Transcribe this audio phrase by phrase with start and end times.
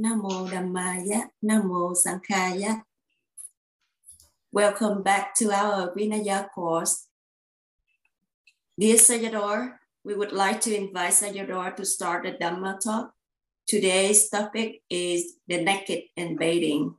[0.00, 2.80] Namo Dhammaya, Namo Sanghaya.
[4.50, 7.06] Welcome back to our Vinaya course.
[8.78, 13.12] Dear Sayadaw, we would like to invite Sayadaw to start the Dhamma talk.
[13.66, 16.94] Today's topic is the naked and bathing.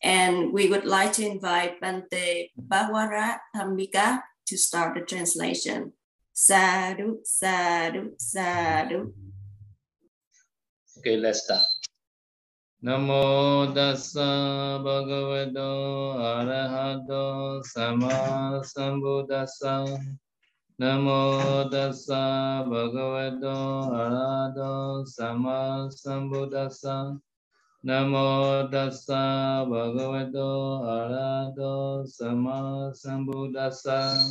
[0.00, 5.94] And we would like to invite Bante Bhawara Dhammika to start the translation.
[6.32, 9.14] Sadhu, sadhu, sadhu.
[10.98, 11.79] Okay, let's start.
[12.82, 18.08] Namo tassa bhagavato arahato sama
[18.64, 19.84] sambuddhassa.
[20.80, 23.52] Namo tassa bhagavato
[23.92, 27.20] arahato sama sambuddhassa.
[27.84, 34.24] Namo tassa bhagavato arahato sama sambuddhassa.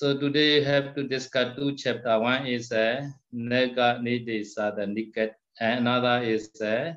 [0.00, 2.18] So today we have to discuss two chapter.
[2.18, 6.94] One is a uh, Nega Nidesa, the Niket, and another is a uh,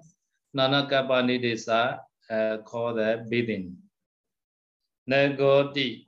[0.56, 2.00] Nanakapa Nidesa,
[2.32, 3.76] uh, called the uh, Bidin.
[5.12, 6.08] Negoti.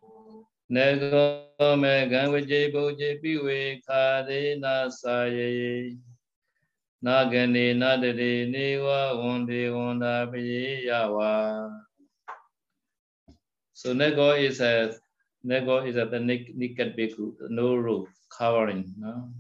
[0.70, 5.98] Nego Megan Vijay Boji Piwe Kade Nasaye.
[7.04, 11.76] Nagani Nadade Niwa Wonde Wonda Piye Yawa.
[13.74, 14.96] So Nego is a
[15.46, 18.96] Nego is at the naked bhikkhu, no roof covering.
[18.98, 19.32] No?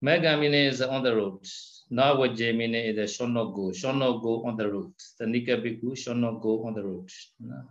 [0.00, 1.44] Mega meaning is on the road.
[1.92, 4.94] Navaje meaning is a shall not go, shall not go on the road.
[5.18, 7.10] The naked bhikkhu shall not go on the road.
[7.40, 7.62] No?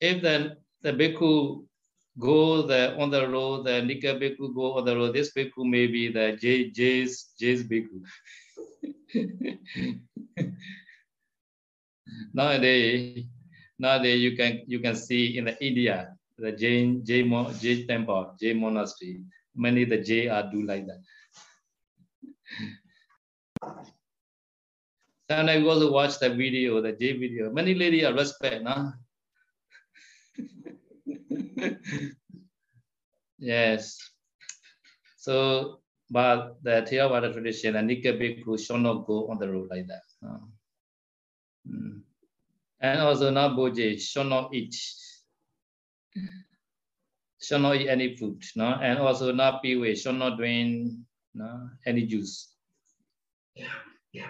[0.00, 1.64] If the, the bhikkhu
[2.18, 5.86] go the, on the road, the naked bhikkhu go on the road, this bhikkhu may
[5.86, 8.02] be the J, J's, J's bhikkhu.
[12.34, 13.26] Nowadays,
[13.78, 17.30] Nowadays, you can you can see in the India the Jain Jain,
[17.60, 19.20] Jain temple, Jain monastery.
[19.54, 21.00] Many of the J are do like that.
[25.30, 27.50] Sometimes we also watch the video, the J video.
[27.50, 28.92] Many ladies are respect, no?
[33.38, 33.98] yes.
[35.16, 35.80] So,
[36.10, 40.02] but the Theravada tradition, the Nikka Bhikkhu should not go on the road like that.
[40.20, 40.40] No?
[41.66, 42.02] Mm.
[42.84, 44.76] And also not boje, should not eat.
[47.40, 48.44] Should not eat any food.
[48.56, 48.76] No?
[48.76, 50.92] And also not piwe, should not drink
[51.32, 51.70] no?
[51.86, 52.52] any juice.
[53.54, 53.72] Yeah,
[54.12, 54.28] yeah.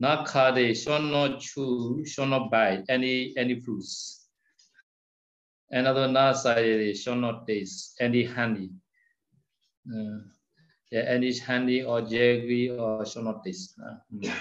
[0.00, 4.26] Not kade, should not chew, should not buy any any fruits.
[5.70, 8.70] And also not sayere, should not taste any honey.
[9.86, 10.26] Uh,
[10.90, 13.78] yeah, any honey or jaggery or should not taste.
[13.78, 14.34] Uh, mm.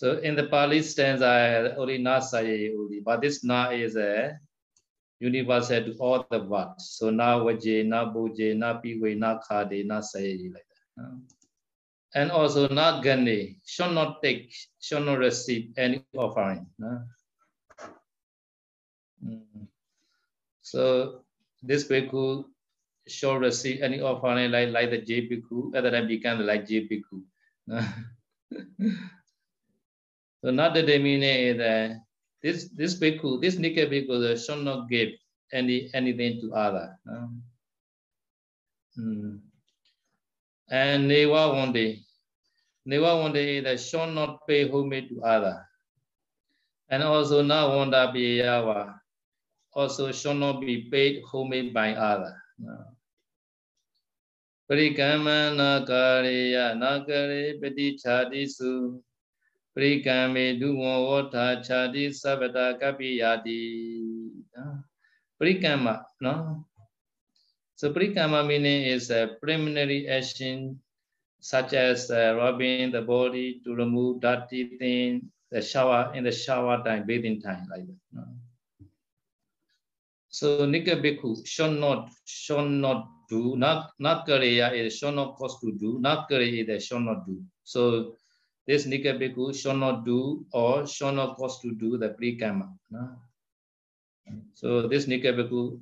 [0.00, 4.40] So in the Pali stanza, only na saye uli, but this na is a
[5.18, 6.96] universal to all the words.
[6.96, 10.64] So na waje, na boje, na piwe, na khade, na saye like
[10.96, 11.20] that.
[12.14, 14.50] And also na gane, should not take,
[14.80, 16.64] should not receive any offering.
[20.62, 21.26] So
[21.62, 22.46] this bhikkhu
[23.06, 27.20] should receive any offering like, like the J bhikkhu, other than become like J bhikkhu.
[30.42, 32.00] So not meaning is that
[32.42, 35.10] this this bhikkhu, this Nikka bhikkhu should not give
[35.52, 36.96] any anything to other.
[37.04, 37.42] Um,
[38.96, 39.36] hmm.
[40.70, 42.00] And Neva one day,
[42.86, 45.66] Neva one day that should not pay homage to other.
[46.88, 48.94] And also not wanda yawa,
[49.74, 52.34] also should not be paid homage by other.
[54.70, 59.09] Parikama nakariya nakare pati chadisu ပ
[59.81, 63.61] ရိကံမေဒုဝဝောထာခြာတိသဗ္ဗတာကပိယာတိ
[65.37, 65.87] ပရိကံမ
[66.25, 66.43] နော်
[67.75, 70.79] so parikama meaning is a preliminary action
[71.41, 76.81] such as uh, rubbing the body to remove dirty thing the shower in the shower
[76.85, 78.23] time bathing time like that no?
[80.29, 82.99] so nika bhikkhu should not should not
[83.29, 87.25] do not not kariya is should not cause to do not kariya is should not
[87.27, 88.15] do so
[88.70, 92.68] this Nika Bhikkhu shall not do or shall not cause to do the prekama.
[92.88, 93.16] No?
[94.54, 95.80] So this Nika Bhikkhu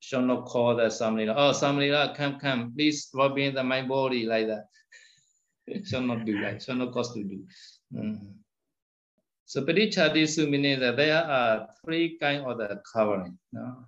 [0.00, 1.34] shall not call the Samlila.
[1.36, 4.68] Oh, Samlila, come, come, please rub in the, my body like that.
[5.84, 7.44] shall not do that, shall not cause to do.
[7.94, 8.32] Mm.
[9.44, 13.36] So Padichadisu meaning that there are three kind of the covering.
[13.52, 13.84] No?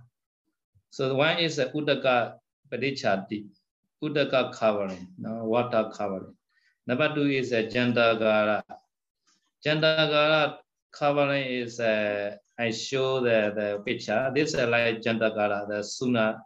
[0.91, 2.35] So one is the Uddaka
[2.71, 3.47] Padichadi,
[4.05, 5.44] Uddaka covering, no?
[5.44, 6.37] water covering.
[6.87, 8.62] Number two is a Jandagara.
[9.65, 10.59] Jandagara
[10.93, 14.31] covering is uh, I show the, the picture.
[14.35, 16.43] This is like Jandagara, the Suna,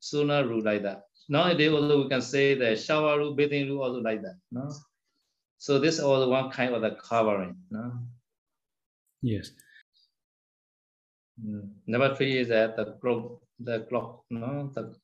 [0.00, 1.02] sauna room like that.
[1.28, 4.36] Nowadays also we can say the shower room, bathing room also like that.
[4.50, 4.72] No?
[5.58, 7.56] So this is all one kind of the covering.
[7.70, 7.92] No?
[9.22, 9.52] Yes.
[11.40, 11.70] Mm.
[11.86, 14.94] Number three is that the clock, the clock, no, the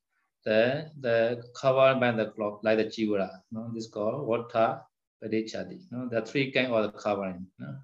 [0.48, 3.30] the the cover by the clock, like the chiwara.
[3.52, 4.80] No, this is called water
[5.22, 5.78] padichadi.
[5.90, 7.46] No, the three kind of the covering.
[7.58, 7.76] No?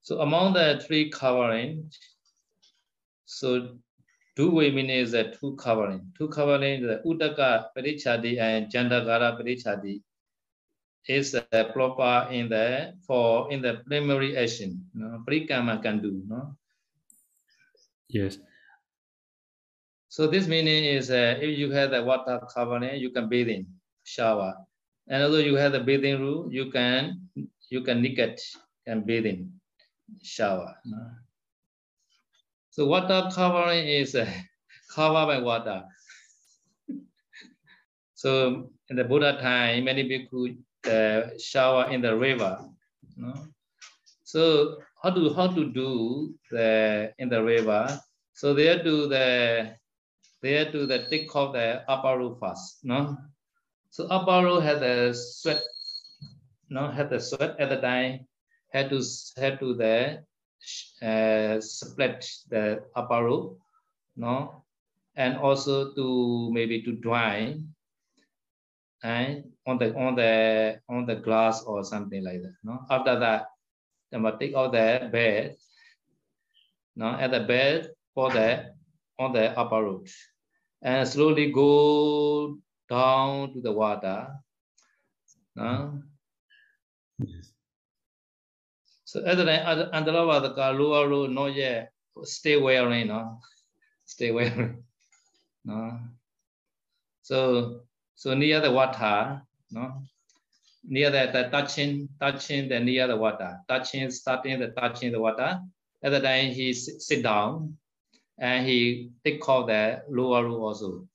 [0.00, 1.90] So among the three covering,
[3.26, 3.76] so
[4.36, 6.12] two women is a two covering.
[6.16, 10.00] Two covering the Uddaka padichadi and Jandagara padichadi
[11.06, 11.36] is
[11.72, 14.86] proper in the for in the primary action.
[14.94, 16.22] No, Prikama can do.
[16.26, 16.56] No.
[18.08, 18.38] Yes.
[20.08, 23.66] So this meaning is uh, if you have the water covering, you can bathe in
[24.04, 24.54] shower.
[25.08, 27.28] And although you have the bathing room, you can
[27.68, 28.40] you can naked
[28.86, 29.52] and bathe in
[30.22, 30.74] shower.
[32.70, 34.30] So water covering is uh,
[34.94, 35.84] covered by water.
[38.14, 40.48] so in the Buddha time, many people
[40.88, 42.58] uh, shower in the river.
[44.24, 48.00] So how to how to do the in the river?
[48.34, 49.76] So they do the
[50.42, 52.84] they do the take off the upper roof first.
[52.84, 53.16] No,
[53.90, 55.62] so upper roof had the sweat.
[56.70, 58.26] No, had the sweat at the time.
[58.72, 59.02] Had to
[59.36, 60.22] had to the
[61.02, 63.56] uh, split the upper roof.
[64.16, 64.64] No,
[65.16, 67.58] and also to maybe to dry
[69.02, 72.54] and on the on the on the glass or something like that.
[72.62, 73.46] No, after that,
[74.10, 75.56] they must take out the bed.
[76.96, 78.74] No, at the bed for the
[79.18, 80.10] on the upper root
[80.82, 84.28] and slowly go down to the water.
[85.56, 86.02] No?
[87.18, 87.52] Yes.
[89.04, 91.92] So under the water, lower root not yet
[92.24, 93.40] stay wearing, no,
[94.04, 94.82] stay wearing,
[95.64, 95.98] no.
[97.22, 97.80] So
[98.14, 100.02] so near the water, no,
[100.84, 105.60] near the, the touching, touching the near the water, touching, starting the touching the water.
[106.02, 107.76] At the time he sit down
[108.38, 111.08] and he take off the lower root also.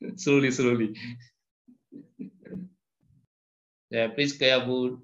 [0.16, 0.96] slowly, slowly.
[3.90, 4.98] yeah, please careful.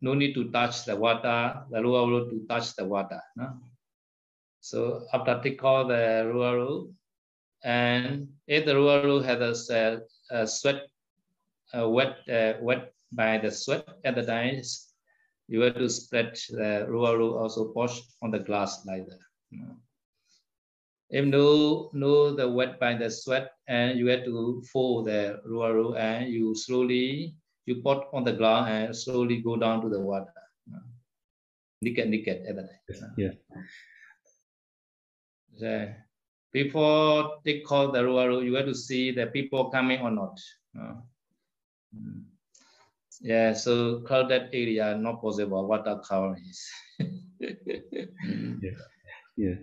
[0.00, 3.20] No need to touch the water, the root to touch the water.
[3.36, 3.58] No?
[4.60, 6.94] So after take off the root,
[7.62, 10.82] and if the rural has a, a sweat,
[11.74, 14.62] a wet, uh, wet by the sweat at the time,
[15.48, 19.29] you have to spread the rural also push on the glass like that.
[21.10, 25.96] If no, no the wet by the sweat and you have to fold the rural
[25.96, 27.34] and you slowly,
[27.66, 30.32] you put on the glass and slowly go down to the water.
[31.82, 33.14] Naked, naked at the time.
[35.56, 35.94] Yeah.
[36.52, 40.38] Before they call the rural, you have to see the people coming or not.
[43.20, 45.66] Yeah, so crowded area not possible.
[45.66, 46.70] Water cover is.
[47.40, 48.78] yeah.
[49.36, 49.54] Yeah.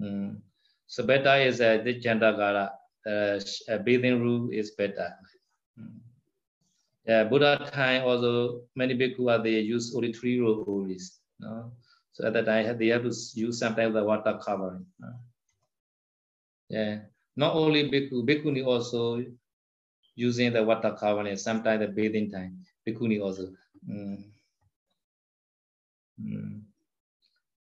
[0.00, 0.40] Mm.
[0.86, 2.70] So better is uh, the.
[3.04, 5.14] The uh, bathing room is better.
[5.78, 6.00] Mm.
[7.06, 11.20] Yeah, Buddha time also many people are they use only three rules.
[11.40, 11.72] No?
[12.12, 14.84] So at that time, they have to use sometimes the water covering.
[16.68, 17.00] Yeah,
[17.36, 19.24] not only bhikkhu, bhikkhuni also
[20.16, 23.54] using the water covering, sometimes the bathing time, bhikkhuni also.
[23.88, 24.24] Mm.
[26.20, 26.67] Mm.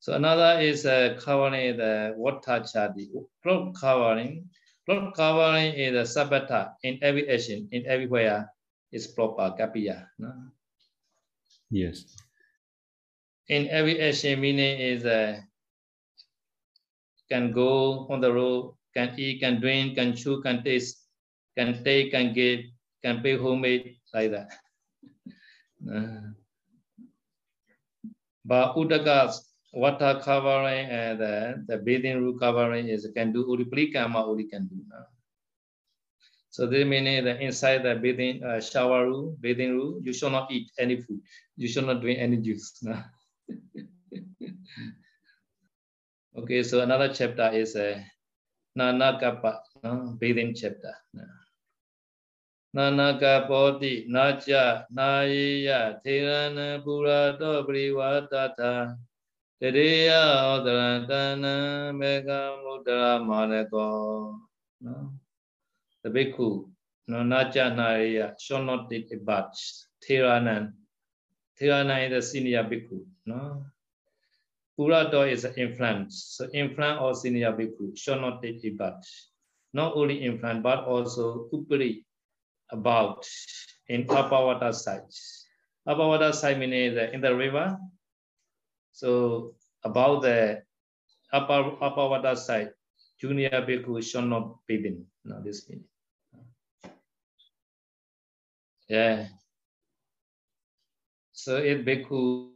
[0.04, 3.08] So another is uh, covering the water chadi.
[3.40, 4.50] Cloth covering,
[4.84, 8.52] cloth covering is a sabata in every action, in everywhere
[8.92, 10.04] is proper kapiya.
[10.20, 10.52] No?
[11.70, 12.04] Yes
[13.48, 15.40] in every action meaning is uh,
[17.28, 21.04] can go on the road, can eat, can drink, can chew, can taste,
[21.56, 22.60] can take, can give,
[23.02, 24.48] can pay homemade, like that.
[25.84, 26.32] Uh,
[28.42, 29.30] but Uddaka
[29.74, 34.76] water covering and uh, the bathing room covering is can do Uriplikama only can do.
[34.94, 35.02] Uh.
[36.50, 40.50] So this meaning that inside the bathing uh, shower room, bathing room, you should not
[40.52, 41.20] eat any food.
[41.56, 42.78] You should not drink any juice.
[42.86, 43.02] Uh.
[46.38, 47.98] okay, so another chapter is uh,
[48.78, 50.14] Nanakapa, no?
[50.18, 50.94] bathing chapter.
[59.62, 64.38] Nanakapoti, Nacha, Naya, Tirana, Pura, Dobri, Watata, Tiriya, Odratana, Mega, Mudra, Manako.
[64.80, 65.12] No?
[66.02, 66.70] The bhikkhu,
[67.08, 69.86] no, Nacha, Naya, shall not take a bath.
[70.08, 70.72] Tiranan,
[71.58, 73.04] Tirana is the senior bhikkhu.
[73.26, 73.64] No?
[74.78, 76.24] Purato is an influence.
[76.36, 79.04] So influence or senior bhikkhu should not take the bath.
[79.72, 82.04] Not only influence, but also upari
[82.70, 83.26] about
[83.88, 85.02] in Apawata side.
[85.88, 87.78] Apawata side meaning in the river.
[88.94, 90.62] So about the
[91.32, 92.70] upper water side,
[93.20, 95.04] junior bhikkhu should not bathe in.
[95.24, 95.84] No, this meaning.
[98.88, 99.26] Yeah.
[101.32, 102.52] So if bhikkhu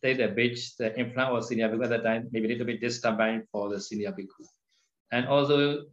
[0.00, 2.80] take the beach, the influence or senior bhikkhu at that time, maybe a little bit
[2.80, 4.46] disturbing for the senior bhikkhu.
[5.10, 5.86] And also,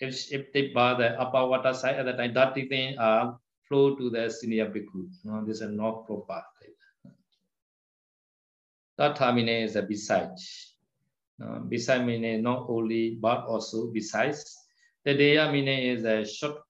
[0.00, 3.34] if, if they bar the upper water side at that time, dirty thing uh,
[3.68, 5.10] flow to the senior bhikkhu.
[5.24, 6.42] No, this is not proper.
[9.00, 10.36] That terminate is a beside.
[11.42, 14.44] Uh, beside meaning not only but also besides.
[15.06, 16.60] The daya meaning is a short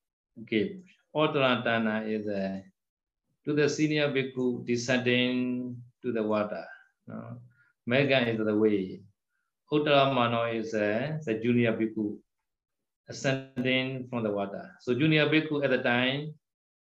[0.47, 0.79] gift.
[1.13, 2.63] Ortarantana is a
[3.45, 6.65] to the senior bhikkhu descending to the water.
[7.13, 7.35] Uh,
[7.87, 9.03] Megan is the way.
[9.73, 12.17] Uttaramano is uh, the junior bhikkhu
[13.09, 14.71] ascending from the water.
[14.79, 16.33] So junior bhikkhu at the time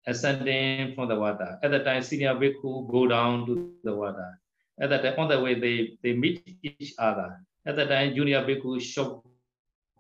[0.07, 1.59] ascending from the water.
[1.63, 4.37] At the time senior bhikkhu go down to the water.
[4.81, 7.45] At that time, on the way, they, they meet each other.
[7.67, 9.21] At that time, junior bhikkhu should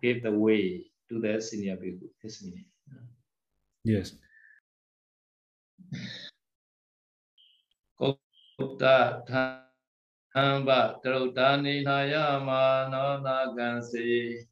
[0.02, 2.08] give the way to the senior bhikkhu.
[2.22, 2.42] His.
[3.84, 4.16] Yes.
[8.00, 9.22] Kopta
[10.32, 14.46] karutani nayama nana gansi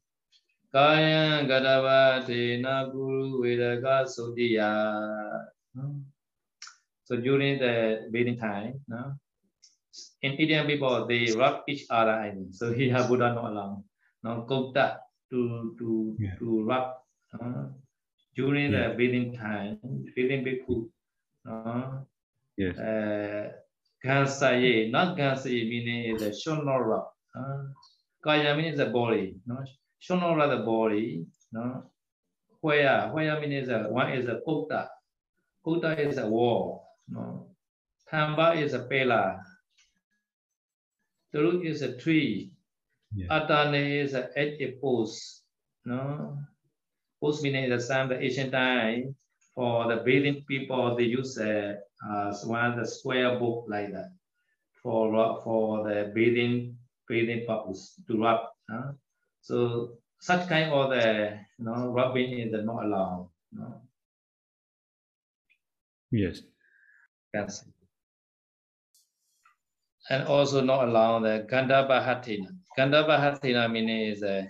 [0.71, 4.69] kaya gadavati na guru vedaga sodiya.
[7.05, 9.17] So during the bathing time, no?
[10.21, 12.11] In Indian people, they rub each other.
[12.11, 12.53] I mean.
[12.53, 13.83] So here Buddha not allowed.
[14.23, 14.99] No, kota
[15.31, 16.35] to to yeah.
[16.39, 16.85] to rub
[17.33, 17.71] uh,
[18.35, 18.89] during yeah.
[18.89, 19.79] the bathing time,
[20.15, 20.89] bathing bhikkhu.
[21.47, 22.03] Uh,
[22.57, 22.77] yes.
[22.77, 23.51] Uh,
[24.03, 27.03] Gansaye, not Gansaye meaning is a Shonora.
[27.35, 27.63] Uh,
[28.23, 29.35] Kaya means a body.
[29.45, 29.63] No?
[30.01, 31.25] Shonora the body.
[31.51, 31.83] No?
[32.61, 34.89] Hoya, Hoya meaning is a one is a Kota.
[35.63, 36.87] Kota is a wall.
[37.07, 37.47] No?
[38.09, 39.39] Tamba is a pillar.
[41.33, 42.51] Turu is a tree.
[43.13, 43.27] Yeah.
[43.29, 45.43] Atane is a edge post.
[45.85, 46.37] No?
[47.21, 49.15] Post meaning the same the ancient time
[49.53, 54.11] for the bathing people they use a uh, one the square book like that
[54.81, 55.11] for
[55.43, 58.39] for the breathing breathing purpose to rub.
[58.69, 58.93] Huh?
[59.41, 63.29] So such kind of the you know rubbing is not allowed.
[63.51, 63.81] No?
[66.11, 66.41] Yes.
[67.33, 67.65] Yes.
[70.09, 72.47] And also not allowed the Gandhabahatina.
[72.77, 74.47] Gandhabahatina meaning is a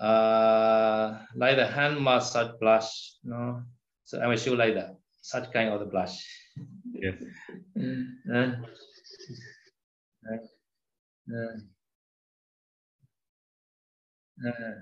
[0.00, 3.62] uh, like the hand massage blush, no?
[4.04, 6.26] So I will show like that such kind of the blush.
[6.92, 7.14] Yes.
[7.80, 8.52] uh,
[11.32, 11.56] uh,
[14.46, 14.74] uh,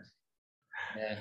[0.97, 1.17] yeah.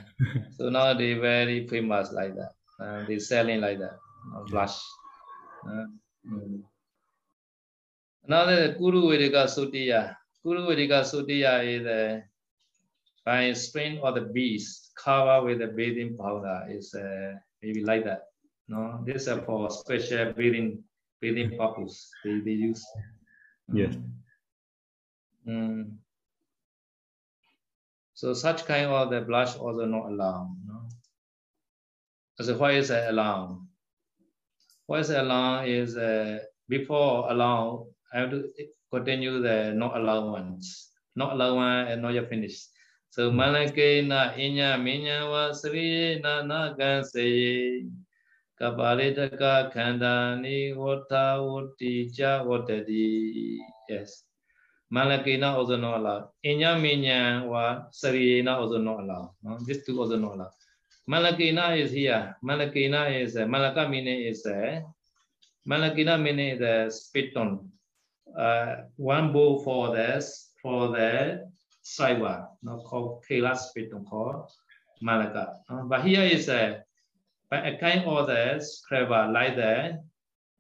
[0.58, 2.54] so now they very famous like that.
[2.80, 3.98] Uh, they selling like that,
[4.36, 4.80] uh, blush.
[5.68, 5.86] Uh,
[6.28, 6.64] mm.
[8.25, 10.16] Another Guru Vedika Sutiya.
[10.44, 12.22] Kuru Vedika Sutiya is uh,
[13.25, 16.96] by strain of the beast covered with the bathing powder is
[17.62, 18.28] maybe like that.
[18.68, 20.84] No, these are for special breathing
[21.20, 22.10] breathing purpose.
[22.24, 22.86] They, they use.
[23.74, 23.96] Yes.
[25.48, 25.98] Mm.
[28.13, 30.56] So such kind of the blush also not allowed.
[30.68, 30.90] No?
[32.40, 33.68] So why is it allowed?
[34.86, 38.51] Why is it allowed is uh, before allow I have to
[38.91, 40.89] continue the not alone ones.
[41.15, 42.70] Not alone one and not yet finished.
[43.10, 43.39] So hmm.
[43.39, 47.88] malake na inya minya wa sri na na gan se
[48.60, 53.60] kapalitaka khandani wata wati cha watati.
[53.89, 54.24] Yes.
[54.94, 56.27] Malake na also not allowed.
[56.46, 59.36] Inya minya wa sri na also not allowed.
[59.44, 59.58] No?
[59.65, 60.56] These two also not allowed.
[61.10, 62.36] Malakina is here.
[62.44, 64.80] Malakina is uh, Malaka meaning is eh?
[64.80, 64.82] uh,
[65.68, 67.71] Malakina meaning the eh, spiton.
[68.38, 71.48] Uh, one bowl for this for the
[71.84, 74.52] saiwa no called kela spiton called
[75.04, 76.84] malaka uh, but here is a
[77.52, 80.00] But a kind of the clever like the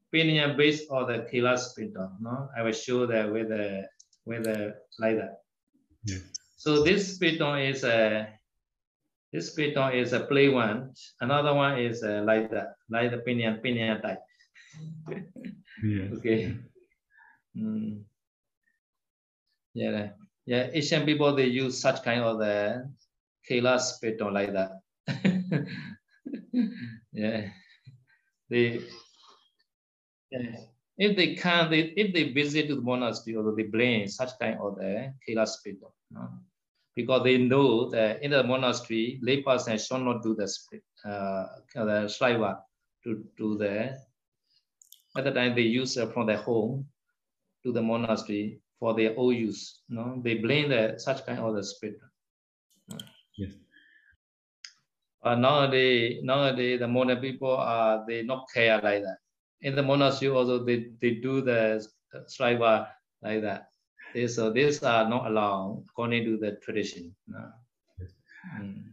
[0.09, 2.11] opinion based on the killer spinner.
[2.19, 3.87] No, I will show that with the
[4.25, 5.39] with the like that.
[6.03, 6.19] Yeah.
[6.57, 8.27] So this spinner is a
[9.31, 10.91] this spinner is a play one.
[11.21, 14.19] Another one is uh, like that, like the pinion pinion type.
[15.83, 16.11] yeah.
[16.19, 16.57] Okay.
[17.57, 18.03] Mm.
[19.73, 20.09] Yeah,
[20.45, 20.69] yeah.
[20.73, 22.89] Asian people they use such kind of the
[23.47, 24.81] killer spinner like that.
[27.13, 27.49] yeah.
[28.49, 28.81] The
[30.31, 30.55] yeah.
[30.97, 34.75] if they can, they, if they visit the monastery or they blame such kind of
[34.75, 35.79] the killer spirit,
[36.09, 36.29] no?
[36.95, 42.07] because they know that in the monastery, layperson should not do the spirit, uh, the
[42.07, 42.59] shraiva
[43.03, 43.97] to, do the,
[45.17, 46.85] at the time they use uh, from their home
[47.63, 49.81] to the monastery for their own use.
[49.89, 51.97] No, they blame the such kind of the spirit.
[53.37, 53.53] Yes.
[55.23, 59.17] Uh, nowadays, nowadays the modern people are they not care like that.
[59.61, 61.85] In the monastery also they, they do the
[62.27, 62.87] shraiva
[63.21, 63.69] like that.
[64.13, 67.15] They, so these are not allowed according to the tradition.
[67.99, 68.09] Yes.
[68.59, 68.83] Mm.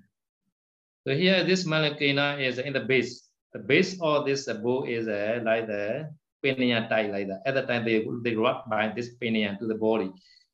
[1.06, 3.30] So here this malakina is in the base.
[3.54, 6.10] The base of this bow is uh, like the
[6.44, 7.42] peniya type like that.
[7.46, 10.12] At the time they they rub by this peniya to the body.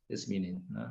[0.09, 0.63] This meaning.
[0.71, 0.87] No?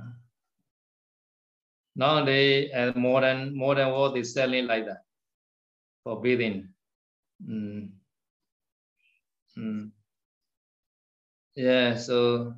[1.96, 5.06] Nowadays, uh, modern modern world is selling like that
[6.04, 6.70] for breathing.
[7.48, 7.90] Mm.
[9.58, 9.92] Mm.
[11.56, 12.56] Yeah, so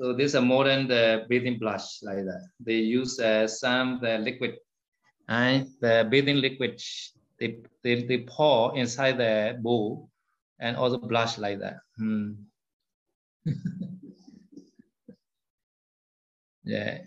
[0.00, 2.42] so this is a modern the breathing brush like that.
[2.58, 4.58] They use uh, some the liquid
[5.28, 6.82] and the breathing liquid
[7.38, 10.09] they, they, they pour inside the bowl
[10.60, 11.78] and also blush like that.
[11.96, 12.32] Hmm.
[16.64, 16.98] yeah.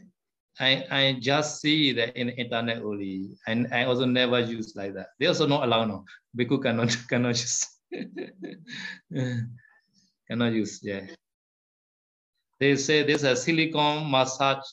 [0.60, 5.08] I, I just see that in internet only, and I also never use like that.
[5.20, 6.06] They also not allow no.
[6.38, 7.66] Bhikkhu cannot cannot use.
[10.28, 11.08] cannot use, yeah.
[12.60, 14.64] They say this is a silicone massage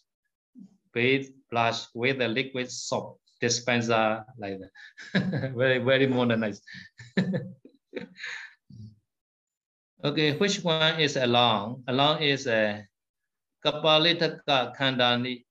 [0.93, 5.53] base blush with a liquid soap dispenser like that.
[5.55, 6.63] very, very modernized.
[10.05, 11.85] Okay, which one is along?
[11.87, 12.87] Along is a
[13.65, 15.45] kapalitaka khandani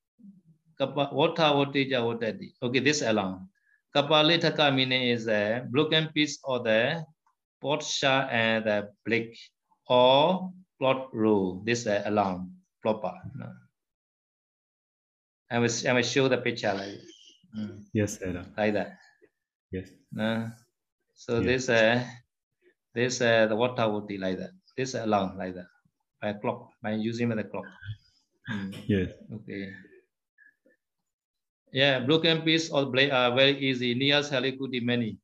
[0.80, 2.56] Kapa, Vata Vatija Vatati.
[2.64, 3.50] Okay, this along.
[3.94, 7.04] Kapalitaka meaning is a broken piece of the
[7.62, 9.36] pot shell and the brick
[9.90, 11.62] or plot row.
[11.66, 13.12] This uh, along proper.
[13.36, 13.52] No?
[15.52, 17.04] I will I will show the picture like
[17.52, 17.84] mm.
[17.92, 18.46] yes, sir.
[18.56, 18.96] like that.
[19.72, 19.90] Yes.
[20.14, 20.48] No?
[21.16, 21.68] So Yes.
[21.68, 22.08] this uh
[22.94, 24.52] this uh the water would be like that.
[24.78, 25.68] This along like that
[26.22, 27.66] by clock by using the clock.
[28.52, 28.76] Mm.
[28.88, 29.10] Yes.
[29.34, 29.74] Okay.
[31.72, 33.94] Yeah, broken piece or blade are very easy.
[33.94, 35.18] Near Salikuti many.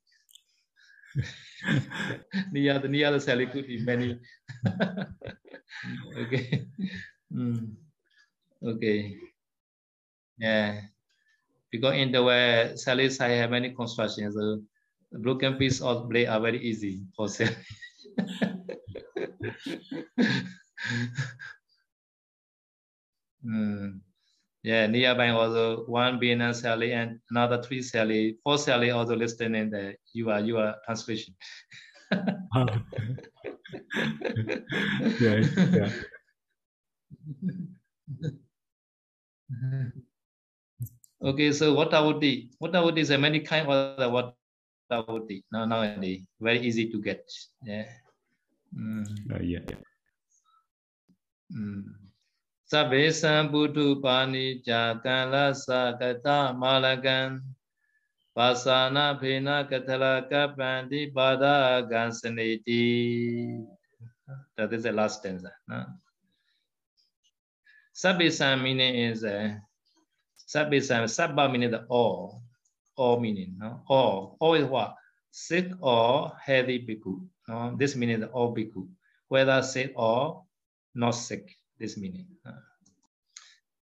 [2.51, 4.19] near the near the Salikuti many.
[6.17, 6.67] okay.
[7.33, 7.73] Mm.
[8.61, 9.17] Okay.
[10.37, 10.81] Yeah.
[11.71, 14.61] Because in the way Salis I have many constructions, so
[15.15, 17.55] the broken piece or blade are very easy for sale.
[23.45, 23.99] mm.
[24.61, 29.69] Yeah, nearby also one Vienna Sally and another three Sally, four Sally also listed in
[29.69, 31.33] the you are you are translation.
[32.53, 32.65] Ah.
[35.21, 35.89] yeah, yeah.
[41.23, 44.09] okay, so what would be what would is a many kind of the
[44.88, 47.22] what would be now nowadays very easy to get.
[47.64, 47.86] Yeah.
[48.74, 49.06] Mm.
[49.32, 49.60] Uh, yeah.
[51.52, 52.00] Mm.
[52.72, 55.34] သဗ္ဗေသံပုထုပါဏိကြာကံလ
[55.68, 55.70] သ
[56.00, 56.28] ကတ
[56.60, 57.18] မာလကံ
[58.36, 61.44] ပါစာနာဖေနကထလကပ္ပန္တိပါဒ
[61.92, 62.84] ကံစနေတိ
[64.56, 65.80] that is the last stanza no
[68.02, 69.50] Sabbisan meaning is uh,
[70.52, 72.42] Sabbisan Sabba meaning the all
[72.97, 74.95] All meaning no all all is what
[75.31, 78.87] sick or healthy bhikkhu no this meaning the all bhikkhu
[79.27, 80.43] whether sick or
[80.95, 82.27] not sick this meaning.
[82.45, 82.61] Uh,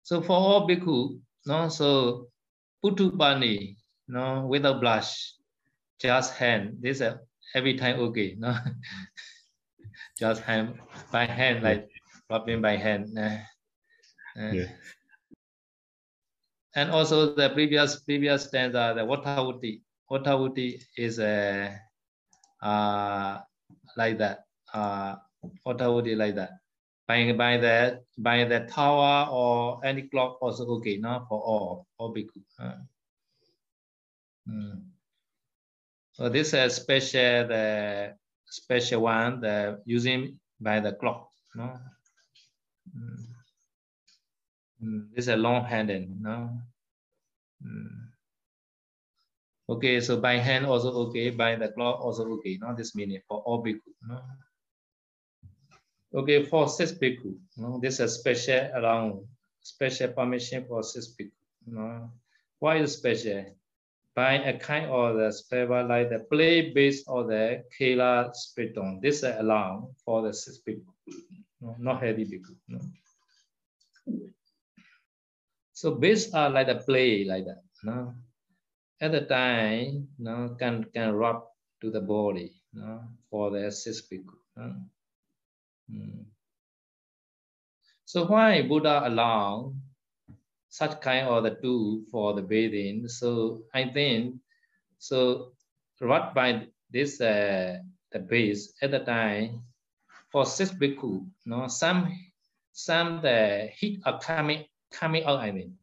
[0.05, 2.29] So for all bhikkhu, no, so
[2.85, 3.77] putupani,
[4.09, 5.35] no, without blush,
[6.01, 6.79] just hand.
[6.81, 7.19] This uh,
[7.55, 8.55] every time okay, no,
[10.19, 10.79] just hand
[11.13, 11.89] by hand, like
[12.31, 13.17] rubbing by hand.
[13.19, 13.39] uh,
[14.37, 14.71] Yeah.
[16.75, 19.83] And also the previous previous stanza, the Vatavuti.
[20.11, 21.77] Vatavuti is a
[22.63, 23.39] uh,
[23.97, 24.47] like that.
[24.73, 25.17] Uh,
[25.67, 26.51] Vatavuti like that.
[27.07, 32.15] By by the by the tower or any clock also okay, no, for all all
[32.15, 32.41] bhikkhu.
[32.59, 32.79] uh.
[34.49, 34.83] Mm.
[36.13, 38.15] So this is special the
[38.47, 41.79] special one the using by the clock, no.
[42.97, 43.32] Mm.
[44.83, 46.51] Mm, This is a long handed, no.
[47.65, 48.09] Mm.
[49.69, 52.75] Okay, so by hand also okay, by the clock also okay, no.
[52.75, 54.21] This meaning for all bhikkhu, no.
[56.15, 59.25] Okay, for six bhikkhu, no, this is special around
[59.63, 61.33] special permission for six bhikkhu.
[61.67, 62.11] No.
[62.59, 63.47] Why is special?
[64.15, 69.01] by a kind of the flavor like the play based or the Kela Spiton.
[69.01, 70.85] This is allowed for the six bhikkhu,
[71.61, 72.55] no, not heavy bhikkhu.
[72.69, 72.81] No.
[75.83, 77.65] So based are like the play like that.
[77.83, 78.15] No?
[79.01, 81.43] At the time, no, can can rub
[81.81, 84.39] to the body no, for the bhikkhu.
[84.55, 84.77] No?
[85.91, 86.23] Mm.
[88.05, 89.75] So why Buddha allow
[90.69, 93.09] such kind of the tool for the bathing.
[93.09, 94.39] So I think
[94.99, 95.51] so
[95.99, 99.67] what by this uh, the base at the time
[100.31, 102.07] for six bhikkhu, no some
[102.71, 105.41] some the heat are coming coming out.
[105.41, 105.75] I mean,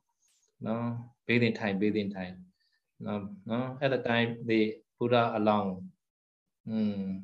[0.61, 2.45] no bathing time, bathing time.
[2.99, 5.83] No, no at the time the Buddha allow.
[6.67, 7.23] Mm.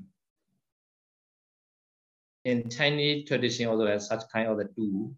[2.45, 5.15] In Chinese tradition also has such kind of the tool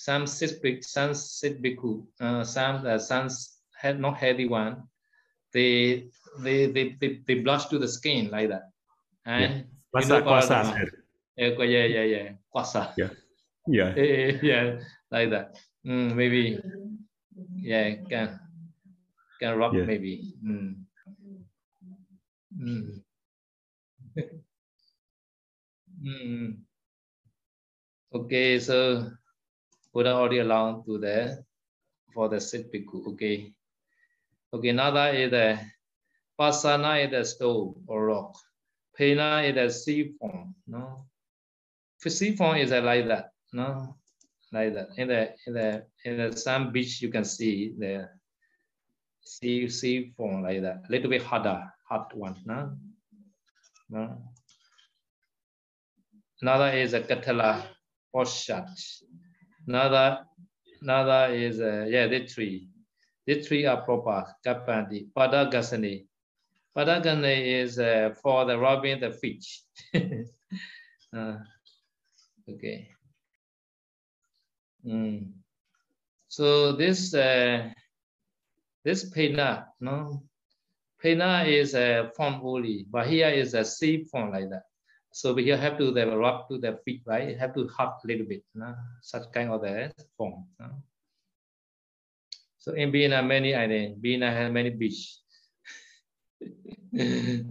[0.00, 0.56] some six
[0.88, 3.28] some six bhikkhu, uh, some uh, some
[3.76, 4.88] had not heavy one.
[5.52, 6.08] They
[6.40, 8.72] they they they, they blush to the skin like that,
[9.26, 10.00] and yeah.
[10.00, 10.88] you know, kwasa,
[11.36, 12.94] yeah, yeah, yeah, yeah, kwasa.
[12.96, 13.12] Yeah,
[13.66, 14.64] yeah, yeah, yeah,
[15.10, 15.60] like that.
[15.86, 16.60] Mm, maybe,
[17.56, 18.38] yeah, can
[19.40, 19.84] can rock Yeah.
[19.84, 20.34] maybe.
[20.44, 20.84] Mm.
[22.52, 23.02] Mm.
[26.04, 26.56] mm.
[28.12, 29.08] Okay, so
[29.94, 31.44] Buddha already allowed to the
[32.12, 33.14] for the sit bhikkhu.
[33.14, 33.54] Okay.
[34.52, 35.58] Okay, another is the
[36.38, 38.34] pasana is the stone or rock.
[38.96, 40.54] Pena is the sea form.
[40.66, 41.06] No.
[42.02, 43.30] Sea form is like that.
[43.52, 43.99] No.
[44.52, 44.88] Like that.
[44.96, 48.08] In the in the in the some beach you can see the
[49.20, 50.82] sea sea form like that.
[50.88, 52.36] A little bit harder, hot one.
[52.44, 52.76] No.
[53.88, 54.18] No.
[56.42, 57.62] Another is a katala
[58.14, 58.68] poshat.
[59.66, 60.24] Another,
[60.80, 62.68] another is uh, yeah, the three.
[63.26, 64.24] The three are proper.
[64.44, 66.06] Kapandi, Padagasani.
[66.76, 69.62] Padagasani is uh, for the rubbing the fish.
[71.14, 71.36] uh,
[72.48, 72.88] okay.
[74.86, 75.32] Mm.
[76.28, 77.70] So this uh,
[78.84, 80.22] this pena, no,
[81.00, 84.64] pena is a form only, but here is a sea form like that.
[85.12, 87.36] So we have to rub to the feet, right?
[87.36, 88.74] Have to hug a little bit, no?
[89.02, 90.46] such kind of the form.
[90.58, 90.70] No?
[92.58, 95.18] So in Bina, many islands, Bina has many beach.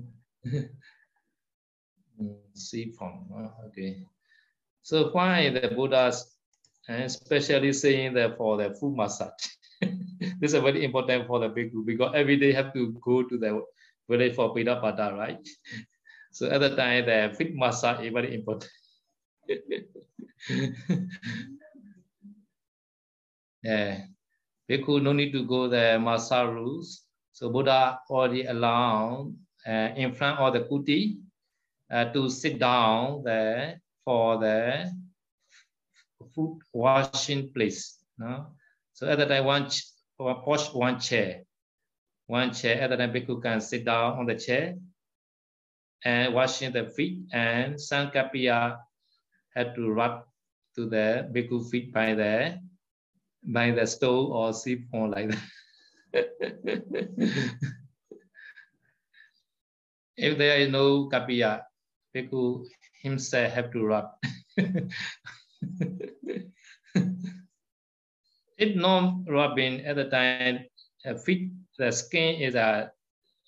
[2.54, 4.04] sea form, okay.
[4.82, 6.39] So why the Buddhas,
[6.90, 9.46] and especially saying that for the foot massage,
[10.42, 13.62] this is very important for the bhikkhu because every day have to go to the
[14.10, 15.48] village for Pidapada, right?
[16.32, 18.70] So at the time, the feet massage is very important.
[23.64, 24.02] yeah,
[24.70, 27.06] bhikkhu no need to go the massage rules.
[27.34, 29.34] So Buddha already allowed
[29.66, 31.18] uh, in front of the kuti
[31.90, 34.92] uh, to sit down there for the
[36.28, 37.98] foot washing place.
[38.18, 38.48] No?
[38.94, 39.70] So at the time, one
[40.20, 41.44] wash one chair,
[42.28, 42.82] one chair.
[42.82, 44.76] At the time, bhikkhu can sit down on the chair
[46.04, 48.78] and washing the feet, and Sankapiya
[49.56, 50.26] had to rub
[50.76, 52.60] to the bhikkhu feet by the
[53.44, 55.40] by the stove or siphon like that.
[60.18, 61.64] if there is no kapiya,
[62.16, 62.66] bhikkhu
[63.02, 64.12] himself have to rub.
[68.58, 70.66] if no rubbing at the time,
[71.26, 72.92] feet the skin is a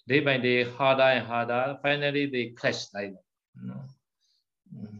[0.07, 1.77] day by day harder and harder.
[1.81, 3.23] Finally, they clash like that.
[3.61, 3.83] You know?
[4.75, 4.99] Mm.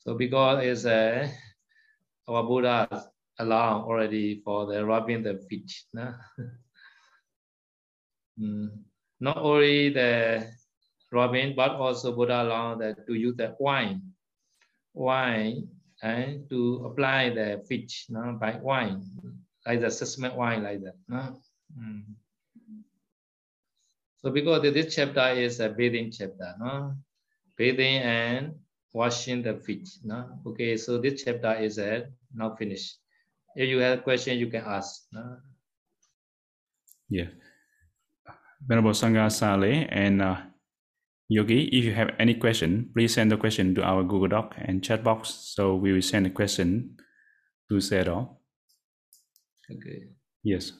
[0.00, 1.28] So because it's uh,
[2.28, 5.72] our Buddha allowed already for the rubbing the feet.
[5.92, 6.14] No?
[8.40, 8.68] mm.
[9.20, 10.50] Not only the
[11.10, 14.02] rubbing, but also Buddha allowed that to use the wine,
[14.96, 15.68] wine,
[16.02, 18.36] and to apply the feet no?
[18.40, 19.04] by wine,
[19.66, 20.96] like the assessment wine like that.
[21.08, 21.40] No?
[21.78, 22.02] Mm.
[24.18, 26.94] So because this chapter is a bathing chapter, no?
[27.56, 28.54] Bathing and
[28.92, 30.40] washing the feet, no?
[30.46, 32.00] Okay, so this chapter is uh,
[32.34, 32.98] now finished.
[33.54, 35.04] If you have a question, you can ask.
[35.12, 35.36] No?
[37.08, 37.28] Yeah.
[38.66, 40.36] Venerable Sangha Sale and uh,
[41.28, 44.82] Yogi, if you have any question, please send the question to our Google Doc and
[44.82, 45.30] chat box.
[45.54, 46.96] So we will send a question
[47.70, 48.38] to Sero.
[49.70, 50.04] Okay.
[50.44, 50.72] Yes.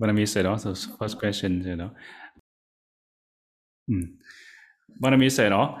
[0.00, 1.90] Vanami said also first question, you know.
[3.90, 4.14] Mm.
[5.02, 5.78] Vanami said, oh,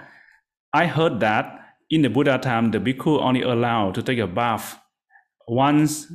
[0.74, 4.78] I heard that in the Buddha time, the bhikkhu only allowed to take a bath
[5.48, 6.12] once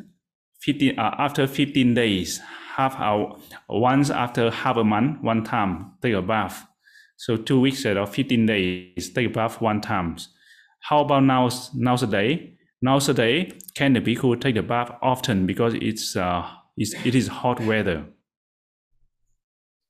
[0.62, 2.41] 15, uh, after 15 days,
[2.75, 3.38] half hour,
[3.69, 6.65] once after half a month, one time, take a bath.
[7.17, 10.30] So two weeks or 15 days, take a bath one times.
[10.82, 12.53] How about now, nowadays?
[12.80, 17.60] Nowadays, can the bhikkhu take the bath often because it's, uh, it's it is hot
[17.62, 18.06] weather?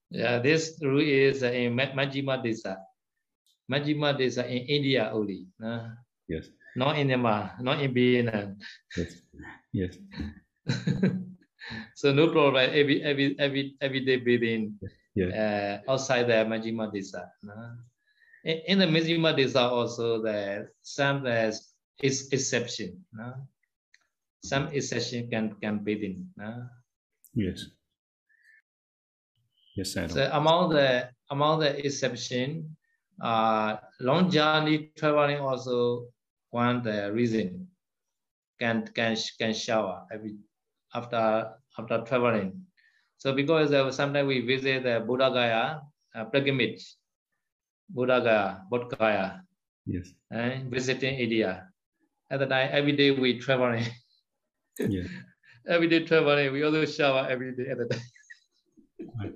[0.10, 2.78] Yeah, this rule is in Majjhima Desa.
[3.70, 5.48] Majjhima Desa in India only.
[5.62, 5.90] Uh,
[6.30, 6.48] yes.
[6.78, 8.56] Not in Myanmar, not in Vietnam.
[8.96, 9.22] Yes.
[9.74, 9.98] Yes.
[11.96, 12.70] so no problem.
[12.72, 14.80] Every every every every day bathing
[15.18, 15.82] yeah.
[15.88, 17.30] uh, outside the Majjhima Desa.
[17.42, 17.74] Uh,
[18.44, 21.52] in, in the Majjhima Desa also the some uh,
[22.02, 23.04] is exception.
[23.20, 23.34] Uh,
[24.44, 26.30] some exception can can bathe in.
[26.42, 26.70] Uh.
[27.34, 27.66] Yes.
[29.76, 30.08] Yes, sir.
[30.08, 32.78] So among the among the exception,
[33.22, 36.08] uh, long journey traveling also
[36.50, 37.68] one the reason
[38.60, 40.38] can can can shower every
[40.94, 42.67] after after traveling.
[43.18, 45.82] So because uh, sometimes we visit the Buddha Gaya
[46.16, 46.96] uh, pilgrimage,
[47.90, 49.42] Buddha Gaya, Bodh Gaya,
[49.86, 51.70] yes, and visiting India.
[52.30, 53.86] At the time, every day we traveling.
[54.80, 55.08] yeah.
[55.68, 58.08] every day traveling, we also shower every day at the time.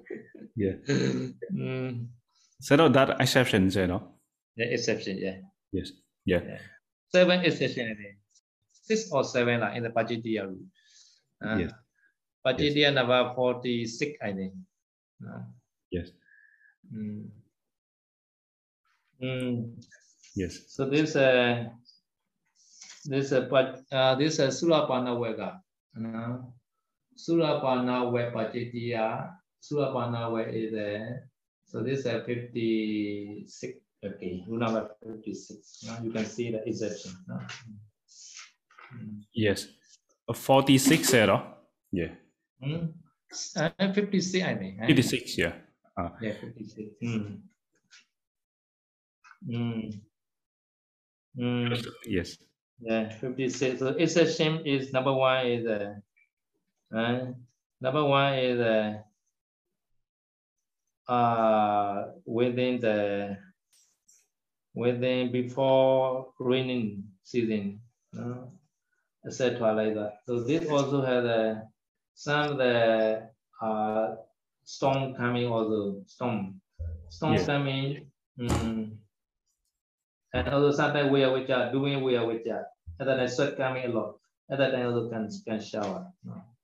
[0.56, 0.76] yeah.
[1.52, 2.08] mm.
[2.60, 4.14] So no, that exception, you know.
[4.58, 5.38] The exception, yeah.
[5.72, 5.92] Yes.
[6.26, 6.42] Yeah.
[6.46, 6.58] yeah.
[7.10, 7.96] Seven exception,
[8.84, 10.66] Six or seven like in the Pajitiya rule.
[11.44, 11.72] Uh, yes.
[12.46, 12.96] Pajitiya yes.
[12.96, 14.54] number 46, I think.
[15.22, 15.46] Uh,
[15.92, 16.10] yes.
[16.90, 17.30] Mm.
[19.22, 19.78] Mm.
[20.36, 20.66] Yes.
[20.68, 21.70] So this uh
[23.06, 25.62] this uh, but uh this uh, Surapana Vega.
[25.94, 26.42] Uh,
[27.14, 29.30] Surapana Vega Pajitiya
[29.62, 31.30] Surapana way is there.
[31.66, 33.78] So this is 56.
[34.04, 35.84] Okay, rule number 56.
[35.86, 37.14] Now you can see the exception.
[37.28, 37.40] No?
[39.34, 39.68] Yes.
[40.34, 41.44] 46 error.
[41.92, 42.10] Yeah.
[42.64, 42.94] Mm.
[43.56, 44.86] Uh, 56, I think.
[44.86, 45.54] 56, yeah.
[45.98, 46.10] Uh.
[46.22, 46.90] Yeah, 56.
[47.04, 47.40] Mm.
[49.50, 50.02] Mm.
[51.38, 51.86] Mm.
[52.06, 52.38] Yes.
[52.80, 53.80] Yeah, 56.
[53.80, 55.96] So exception is number one is uh,
[56.96, 57.26] uh,
[57.80, 58.98] number one is uh,
[61.12, 63.38] uh, within the
[64.74, 67.80] within before raining season,
[68.18, 68.46] uh,
[69.26, 69.74] etc.
[69.74, 70.20] like that.
[70.26, 71.71] So this also has a
[72.14, 73.30] some of the
[73.62, 74.16] uh,
[74.64, 76.62] storm coming also storm
[77.10, 77.46] storm yeah.
[77.46, 78.06] coming.
[78.40, 78.98] Um,
[80.34, 82.66] and also sometimes we are which are doing we are which are
[83.00, 84.16] and then sweat coming a lot.
[84.50, 86.08] At that time also can can shower.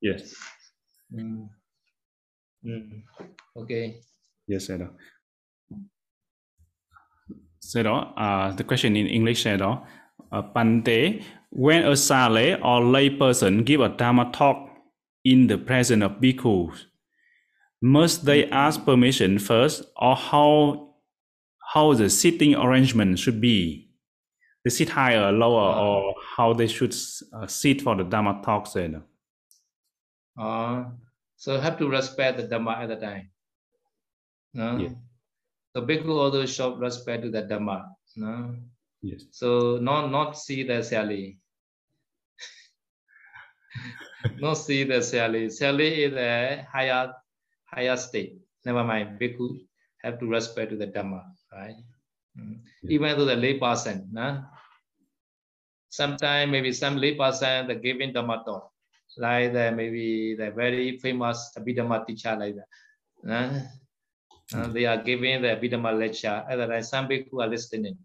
[0.01, 0.35] Yes.
[1.13, 1.49] Mm.
[2.65, 3.03] Mm.
[3.55, 4.01] Okay.
[4.47, 4.89] Yes, sir.
[7.59, 13.63] Sir, uh, the question in English, sir, uh, Pante, when a sale or lay person
[13.63, 14.66] give a Dharma talk
[15.31, 16.85] in the presence of bhikkhus,
[17.81, 20.95] must they ask permission first, or how
[21.73, 23.89] how the sitting arrangement should be?
[24.63, 26.95] They sit higher, lower, uh, or how they should
[27.33, 29.03] uh, sit for the Dharma talk, sir?
[30.39, 30.85] Uh,
[31.35, 33.29] so have to respect the Dharma at the time.
[34.53, 34.77] No?
[34.77, 34.95] Yeah.
[35.75, 37.85] So bhikkhu also show respect to the Dhamma.
[38.15, 38.55] No?
[39.01, 39.25] Yes.
[39.31, 41.37] So not not see the Sally.
[44.35, 45.49] not see the Sally.
[45.49, 47.13] Sally is a higher
[47.65, 48.37] higher state.
[48.65, 49.19] Never mind.
[49.19, 49.59] Bhikkhu
[50.03, 51.75] have to respect to the Dhamma, right?
[52.37, 52.59] Mm.
[52.83, 52.91] Yeah.
[52.91, 54.43] Even though the lay person, no?
[55.89, 58.71] sometimes maybe some lay person the giving Dhamma talk,
[59.17, 62.69] like the maybe the very famous Abhidhamma teacher like that.
[63.23, 63.61] No?
[64.53, 66.43] Uh, they are giving the Abhidhamma lecture.
[66.49, 67.97] The time, some people are listening.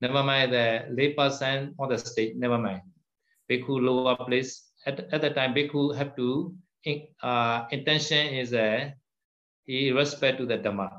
[0.00, 2.34] Never mind the lay person on the stage.
[2.36, 2.82] Never mind.
[3.48, 4.70] Bhikkhu lower place.
[4.86, 6.54] At, at the time, Bhikkhu have to,
[7.22, 8.90] uh, intention is uh,
[9.64, 10.90] he respect to the Dhamma,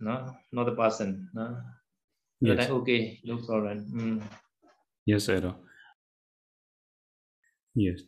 [0.00, 1.28] no, not the person.
[1.32, 1.56] No?
[2.40, 2.66] Yes.
[2.66, 3.86] Time, okay, no problem.
[3.92, 4.22] Mm.
[5.06, 5.54] Yes, sir.
[7.74, 8.00] Yes.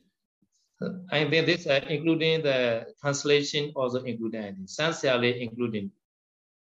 [1.11, 5.93] I think this uh, including the translation also including sincerely including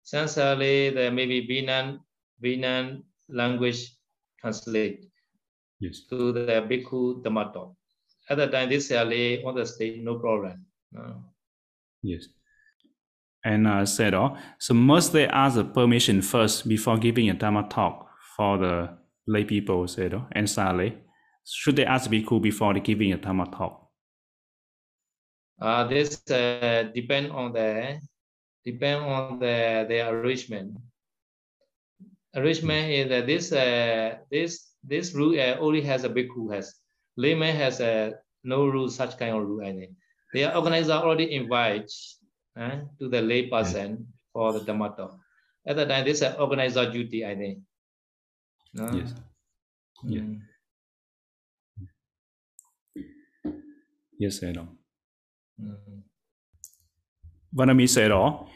[0.06, 1.98] Essentially, the maybe Binan,
[2.38, 3.98] Binan language
[4.40, 5.10] translate
[5.80, 6.06] yes.
[6.10, 7.75] to the Bhikkhu Dhammato.
[8.28, 10.66] At the time, this LA on the state, no problem.
[10.92, 11.22] No.
[12.02, 12.26] Yes.
[13.44, 17.70] And uh, said, oh, so must they ask the permission first before giving a Dhamma
[17.70, 20.92] talk for the lay people, said, oh, and Sale?
[21.44, 23.88] Should they ask Bhikkhu before giving a Dhamma talk?
[25.60, 27.98] Uh, this uh, depend on the
[28.64, 30.76] depend on the, the arrangement.
[32.34, 36.74] Arrangement is that this uh, this this rule uh, only has a bhikkhu has
[37.16, 39.64] layman has a no rule, such kind of rule.
[39.64, 39.92] I think
[40.32, 42.18] the organizer already invites
[42.58, 45.18] uh, to the lay person for the Dhamma talk.
[45.66, 47.58] At that time, this is an organizer duty, I think.
[48.74, 48.90] No?
[48.92, 49.14] Yes.
[50.04, 50.20] Yeah.
[50.20, 50.40] Mm.
[54.18, 54.68] Yes, I know.
[55.60, 56.02] Mm.
[57.54, 58.48] Vanami said, "Oh,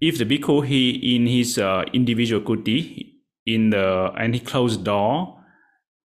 [0.00, 5.39] if the bhikkhu he in his uh, individual kuti in the and he closed door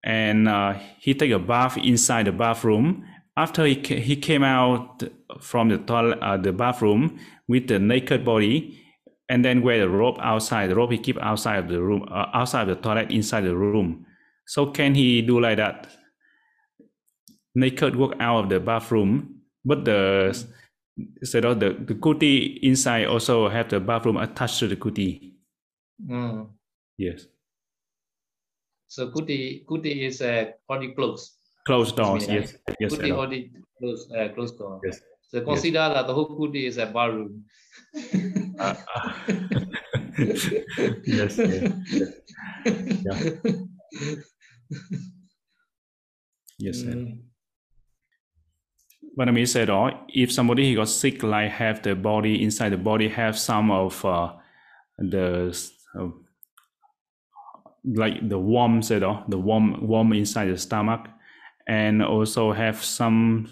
[0.05, 3.05] and uh, he take a bath inside the bathroom.
[3.37, 5.03] After he ca- he came out
[5.41, 8.79] from the toilet, uh, the bathroom with the naked body,
[9.29, 10.71] and then wear the robe outside.
[10.71, 14.07] The robe he keep outside of the room, uh, outside the toilet, inside the room.
[14.47, 15.89] So can he do like that?
[17.55, 20.33] Naked walk out of the bathroom, but the
[21.23, 25.33] so the, the kuti inside also have the bathroom attached to the kuti.
[26.07, 26.49] Mm.
[26.99, 27.27] Yes.
[28.89, 31.33] So kuti kuti is uh, already closed.
[31.67, 32.29] Closed doors.
[32.29, 32.55] mean, Yes.
[32.81, 32.93] Yes.
[32.93, 34.81] I Kuti already closed uh, closed door.
[34.85, 35.01] Yes.
[35.29, 37.45] So consider that the whole kuti is a barroom.
[38.59, 39.15] Uh, uh,
[41.07, 41.39] yes.
[41.39, 41.73] Yes.
[46.59, 46.83] Yes.
[46.83, 46.95] I know.
[46.95, 47.19] Mm.
[49.19, 53.09] Vanami said, "Oh, if somebody he got sick, like have the body inside the body
[53.09, 54.33] have some of uh,
[54.99, 55.57] the
[55.99, 56.09] uh,
[57.85, 61.07] like the worm said, oh, the worm worm inside the stomach,
[61.69, 63.49] and also have some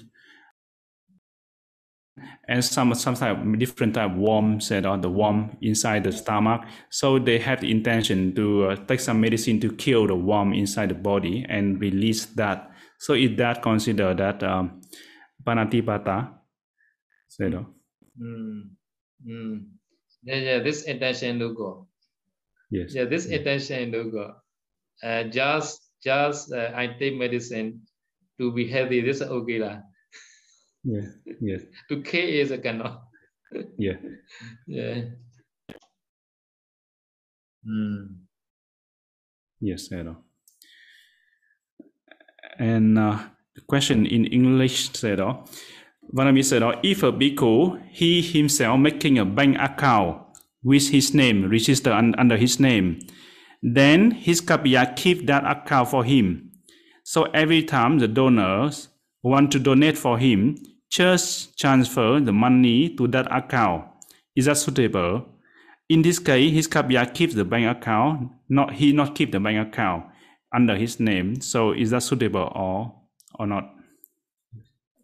[2.48, 6.62] and some some type different type of worm said, oh, the worm inside the stomach.
[6.90, 10.90] So they have the intention to uh, take some medicine to kill the worm inside
[10.90, 12.70] the body and release that.
[12.98, 14.80] So is that consider that um,
[15.44, 16.34] panatipata?
[17.28, 17.66] Said, oh,
[18.20, 18.76] Mm.
[19.26, 19.64] Mm.
[20.22, 21.88] Yeah, yeah, this intention to go.
[22.72, 22.96] Yes.
[22.96, 24.24] Yeah, this intention to go.
[25.04, 27.84] Uh, just just uh, I take medicine
[28.40, 29.04] to be healthy.
[29.04, 29.84] This is okay lah.
[30.82, 31.06] Yeah.
[31.40, 31.62] Yes.
[31.92, 33.04] To K is a cannot.
[33.76, 34.00] Yeah.
[34.66, 35.12] Yeah.
[37.62, 38.26] Mm.
[39.60, 40.18] Yes, I know.
[42.58, 43.18] And uh,
[43.54, 45.44] the question in English said, oh,
[46.12, 50.31] Vanami said, oh, if a bhikkhu, he himself making a bank account
[50.62, 53.00] with his name, register un- under his name,
[53.62, 56.50] then his kapiya keep that account for him.
[57.04, 58.88] So every time the donors
[59.22, 60.56] want to donate for him,
[60.90, 63.86] just transfer the money to that account.
[64.36, 65.26] Is that suitable?
[65.88, 69.68] In this case, his kapiya keeps the bank account, not he not keep the bank
[69.68, 70.06] account
[70.54, 71.40] under his name.
[71.40, 72.94] So is that suitable or
[73.38, 73.74] or not?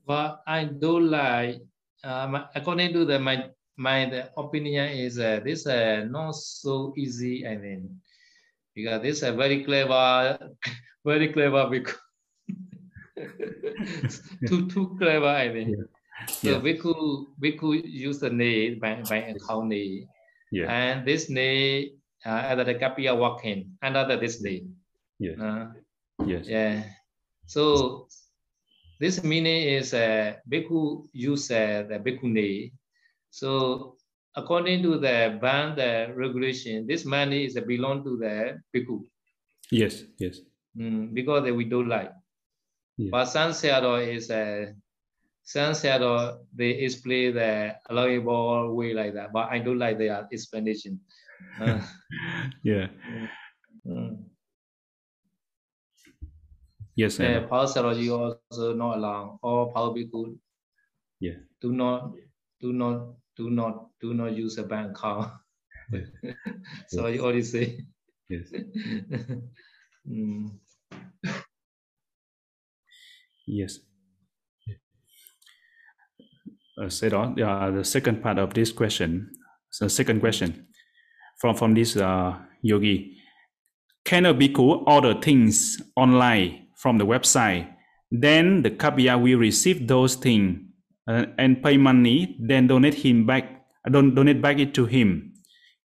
[0.06, 1.60] Well, I do like,
[2.02, 6.92] uh, my, according to the my my the opinion is uh, this uh, not so
[6.98, 7.46] easy.
[7.46, 8.02] I mean,
[8.74, 10.36] because this a very clever,
[11.06, 11.94] very clever because
[14.48, 15.30] too too clever.
[15.30, 15.86] I mean,
[16.26, 16.58] so Yeah.
[16.58, 20.10] we could we could use the name by by account name,
[20.50, 20.66] Yeah.
[20.70, 24.74] and this name uh, under the Kapiya working under this name.
[25.18, 25.38] Yes.
[25.38, 25.72] Uh,
[26.26, 26.50] Yes.
[26.50, 26.82] yeah.
[27.46, 28.06] So
[28.98, 32.74] this meaning is uh, bhikkhu use uh, the bhikkhu name.
[33.38, 33.94] So
[34.34, 39.06] according to the ban the regulation, this money is belong to the bhikkhu
[39.70, 40.02] Yes.
[40.18, 40.40] Yes.
[40.76, 42.10] mm, because we don't like.
[42.98, 44.74] But San Seado is a
[45.44, 49.30] San Seado they explain the allowable way like that.
[49.32, 50.98] But I don't like their explanation.
[51.62, 51.78] Uh,
[52.64, 52.88] Yeah.
[53.86, 54.18] mm.
[56.98, 57.18] Yes.
[57.22, 59.38] Yeah, Pa-Auk Sayadaw also not allow.
[59.42, 60.34] All power bhikkhu
[61.22, 61.38] Yeah.
[61.62, 62.18] do not
[62.60, 65.30] do not do not do not use a bank account.
[65.92, 66.32] Yeah.
[66.88, 67.78] so you already say.
[68.28, 68.52] Yes.
[70.08, 70.48] Mm.
[73.46, 73.78] Yes.
[76.80, 79.30] Uh, said on uh, the second part of this question.
[79.68, 80.68] So second question
[81.38, 83.18] from from this uh, yogi.
[84.04, 87.68] Can a bhikkhu order things online from the website?
[88.10, 90.67] Then the kapiya will receive those things
[91.08, 95.32] uh, and pay money, then donate him back, uh, don- donate back it to him.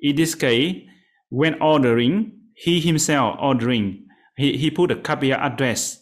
[0.01, 0.83] In this case,
[1.29, 4.07] when ordering, he himself ordering,
[4.37, 6.01] he, he put a kapiya address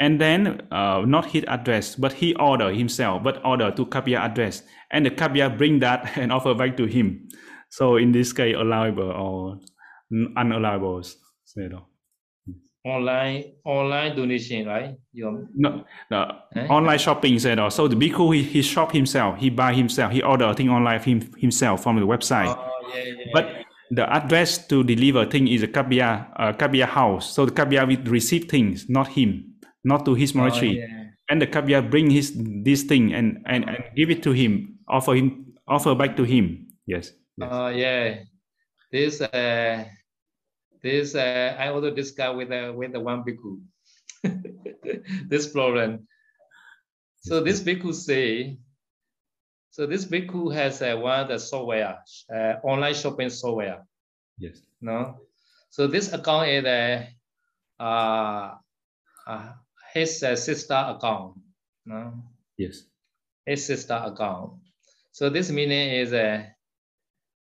[0.00, 4.62] and then uh, not his address, but he order himself, but order to Kapiya address,
[4.90, 7.28] and the Kapiya bring that and offer back to him.
[7.68, 9.60] So in this case, allowable or
[10.10, 11.06] unallowable.
[12.84, 14.96] Online online donation, right?
[15.12, 16.66] You No, no Eh?
[16.68, 17.68] online shopping said no.
[17.68, 21.20] So the bhikkhu he, he shop himself, he buy himself, he order thing online him,
[21.36, 22.48] himself from the website.
[22.48, 23.24] Oh yeah, yeah.
[23.34, 27.34] But the address to deliver thing is a Kapiya uh, Kapiya house.
[27.34, 29.54] So the Kapiya will receive things, not him,
[29.84, 30.78] not to his oh, monastery.
[30.78, 31.00] yeah.
[31.30, 35.14] and the kapya bring his this thing and, and and give it to him offer
[35.14, 37.48] him offer back to him yes, yes.
[37.50, 38.26] Uh, yeah.
[38.90, 39.84] This uh,
[40.82, 43.60] this uh, I also discussed with uh, with the one bhikkhu.
[45.28, 46.06] this problem.
[47.22, 48.58] So this bhikkhu say,
[49.70, 51.98] so this bhikkhu has uh, one of the software,
[52.34, 53.86] uh, online shopping software.
[54.38, 55.20] yes No,
[55.70, 57.08] so this account is a
[57.78, 58.54] uh,
[59.26, 59.52] uh,
[59.92, 61.38] his uh, sister account.
[61.84, 62.14] No,
[62.56, 62.84] yes
[63.50, 64.52] his sister account.
[65.12, 66.44] So this meaning is uh,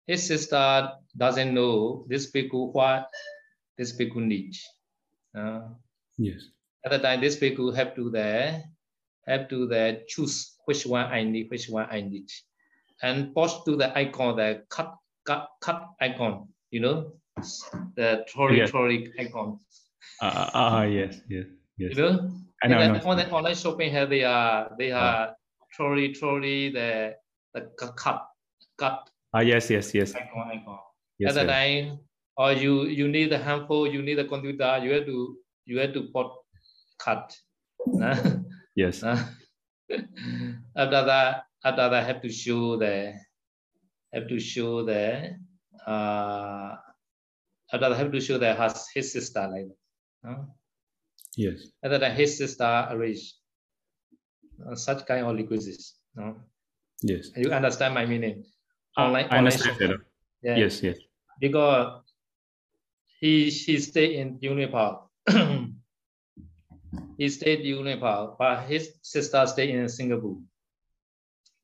[0.05, 3.09] his sister doesn't know this bhikkhu what
[3.77, 4.63] this bhikkhu needs.
[5.35, 5.69] Uh,
[6.17, 6.41] yes
[6.85, 8.61] at the time, this bhikkhu have to the
[9.27, 12.27] have to the choose which one I need, which one I need,
[13.01, 14.95] and post to the icon, the cut
[15.25, 16.49] cut cut icon.
[16.71, 16.97] You know,
[17.95, 18.67] the trolley Yeah.
[18.67, 19.59] trolley icon.
[20.21, 21.47] ah uh, uh, yes yes
[21.77, 22.13] yes You know,
[22.63, 22.99] I know, And know.
[22.99, 25.35] then on the online shopping have they are they are
[25.73, 27.15] trolley trolley the
[27.53, 28.27] the cut
[28.77, 30.79] cut ah yes yes yes icon icon.
[31.23, 31.99] Yes At the time,
[32.37, 35.93] or you you need a handphone, you need a computer, you have to you have
[35.93, 36.27] to put
[36.99, 37.31] cut.
[37.87, 38.15] Nah.
[38.75, 39.19] yes Uh,
[40.83, 43.13] after that, after that, have to show the,
[44.13, 45.35] have to show the,
[45.85, 46.75] uh,
[47.73, 50.29] after that, have to show the his, his sister like that.
[50.29, 50.43] Uh,
[51.35, 53.35] yes after that, his sister arrange
[54.65, 55.99] uh, such kind of requisites.
[56.15, 56.35] No,
[57.01, 58.45] yes you understand my meaning?
[58.97, 60.05] Ah, Online- i understand online sir.
[60.43, 60.57] Yeah.
[60.63, 60.97] yes yes
[61.39, 62.01] Because
[63.19, 65.09] he he stayed in Unipal.
[67.17, 70.37] he stayed in Unipal, but his sister stayed in Singapore.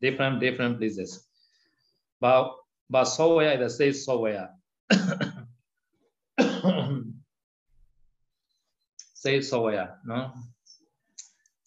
[0.01, 1.28] Different different places.
[2.20, 2.55] But
[2.89, 4.49] but somewhere the same somewhere.
[9.13, 10.32] Say somewhere, no?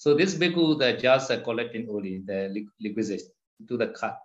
[0.03, 3.22] So this bhikkhu that just uh, collecting only the li- liquidity
[3.68, 4.18] to the cut.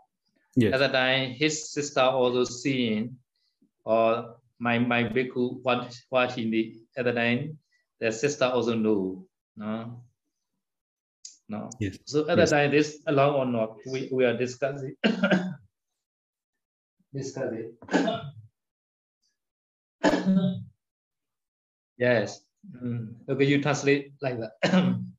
[0.55, 3.17] yes At the time, his sister also seeing,
[3.87, 6.83] or my my bhikkhu what what he need.
[6.99, 7.57] other the time,
[7.99, 9.25] the sister also know,
[9.55, 10.03] no,
[11.47, 11.69] no.
[11.79, 11.97] Yes.
[12.05, 12.49] So other Yes.
[12.51, 14.95] the time, this along or not, we we are discussing.
[17.13, 17.71] discussing.
[21.97, 22.41] yes.
[22.67, 23.15] Mm.
[23.29, 24.53] Okay, you translate like that.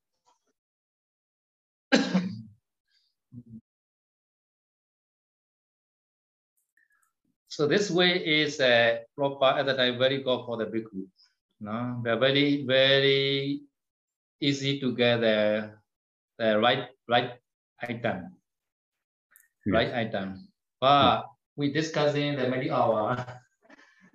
[7.58, 11.10] So this way is uh, proper at the time very good for the bhikkhu.
[11.58, 13.66] No, they're very very
[14.38, 15.74] easy to get the,
[16.38, 17.34] the right right
[17.82, 18.38] item,
[19.66, 20.46] right item.
[20.78, 23.26] But we discussing the many hour.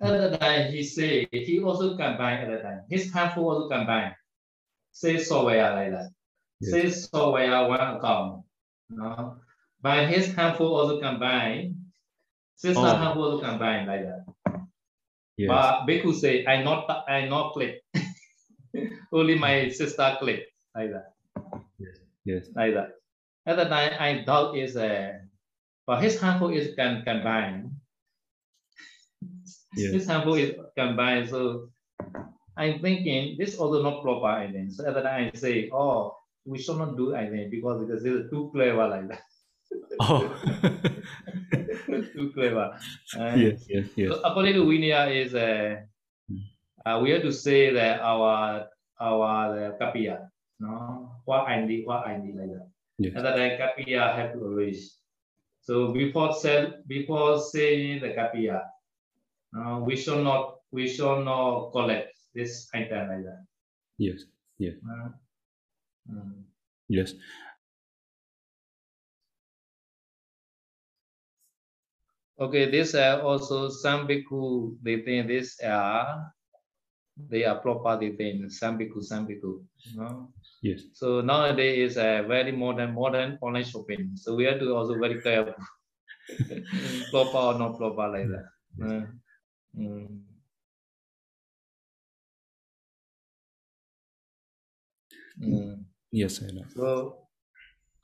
[0.00, 2.88] the time he say he also combine at the time.
[2.88, 4.16] His handful also combine.
[4.92, 6.08] Say software like that.
[6.64, 6.72] Yes.
[6.72, 8.48] Say software one account.
[8.88, 9.36] No,
[9.84, 11.83] but his handful also combine.
[12.56, 12.96] Sister Oh.
[12.96, 14.24] handful also combine like that.
[15.36, 17.82] yes But Bhikkhu say, I not I not click.
[19.12, 21.14] Only my sister click like that,
[22.24, 22.98] yes like that.
[23.46, 25.20] At the time, I doubt is a,
[25.86, 27.76] but his handful is can combine.
[29.76, 31.28] yes His handful is combined.
[31.28, 31.68] So
[32.56, 34.26] I'm thinking this also not proper.
[34.26, 34.72] I think.
[34.72, 38.04] So at the time, I say, oh, we should not do I think because because
[38.04, 39.22] it's too clever like that.
[40.00, 40.30] oh
[42.14, 42.76] too clever.
[43.18, 45.80] Uh, yes yes yes So according to Vinaya is uh,
[46.86, 48.66] uh, we have to say that our
[49.00, 50.28] our kapiya,
[50.60, 52.68] no, what I need, what I need like that.
[52.98, 54.82] yes And then kapiya have to arrange.
[55.60, 58.62] So before sell, before saying the kapiya,
[59.56, 63.42] uh, we should not we should not collect this item like that.
[63.98, 64.26] yes
[64.60, 65.10] Uh,
[66.10, 66.42] mm.
[66.88, 67.14] yes
[72.40, 76.32] Okay, this uh, also some bhikkhu they think this are
[77.16, 79.62] they are proper they think some bhikkhu some bhikkhu.
[79.94, 80.32] No?
[80.62, 84.16] yes So nowadays is a very modern modern online shopping.
[84.16, 85.54] So we have to also very careful.
[87.10, 88.46] proper or not proper like that.
[88.82, 89.06] Uh,
[89.78, 90.20] mm.
[95.40, 95.84] Mm.
[96.10, 96.64] yes I know.
[96.74, 97.23] So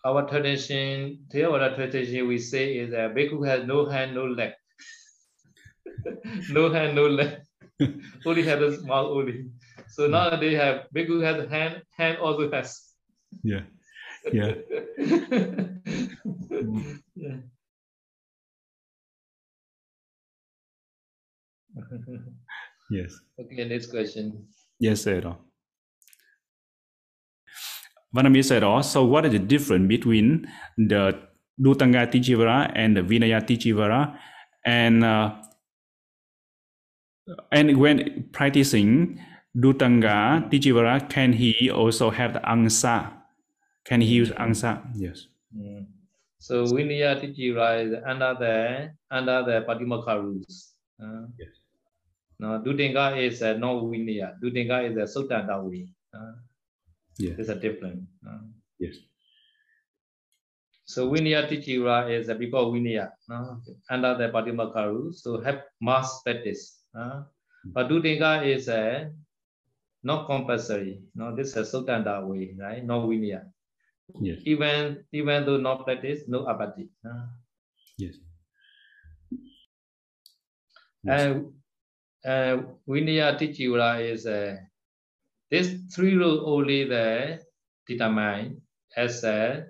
[0.04, 4.52] our tradition, Theravada tradition, we say is that bhikkhu has no hand, no leg.
[6.50, 7.40] no hand, no leg.
[8.26, 9.46] only have a mouth only.
[9.88, 10.12] So hmm.
[10.12, 12.86] now they have bhikkhu has hand, hand also has.
[13.44, 13.62] yeah
[14.32, 14.52] yeah
[16.50, 16.80] hmm.
[17.14, 17.36] Yeah.
[22.90, 24.46] yes okay, next question.
[24.78, 25.49] yes know.
[28.14, 31.16] Vanami said also, what is the difference between the
[31.60, 34.16] Dhutanga Ticivara and the Vinaya Ticivara?
[34.66, 35.34] And uh,
[37.52, 39.20] and when practicing
[39.56, 43.12] Dhutanga Ticivara, can he also have the angsa?
[43.84, 44.82] Can he use angsa?
[44.94, 45.26] Yes.
[45.56, 45.86] Mm.
[46.38, 50.74] So Vinaya Ticivara is under the under the Patimokkha rules.
[51.00, 51.48] Uh, Yes.
[52.38, 54.34] no, Dhutanga is uh, no Vinaya.
[54.42, 55.88] Dhutanga is a Suttanta way.
[57.18, 57.34] Uh, Yeah.
[57.34, 58.08] There's a difference.
[58.26, 58.40] Uh,
[58.78, 58.96] Yes.
[60.84, 63.62] So Vinaya Tichira is a because Vinaya no?
[63.88, 66.84] under the Patimakha rules, so have mass practice.
[66.94, 67.24] Uh,
[67.64, 69.12] but Dutinga is a
[70.02, 71.02] not compulsory.
[71.14, 72.84] No, this is a Sultana way, right?
[72.84, 73.52] No Vinaya.
[74.20, 74.40] Yes.
[74.44, 76.90] Even even though not practice, no apathy.
[77.04, 77.26] Uh,
[77.98, 78.16] Yes.
[81.06, 81.52] And
[82.24, 84.56] uh, Vinaya Tichira is uh,
[85.50, 87.40] this three rule only the
[87.86, 88.62] determine
[88.96, 89.66] as a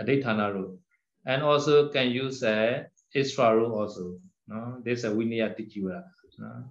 [0.00, 0.78] adhitana rule,
[1.26, 4.18] and also can use a extra rule also.
[4.46, 6.02] No, this is a Vinaya Tikura.
[6.38, 6.70] No?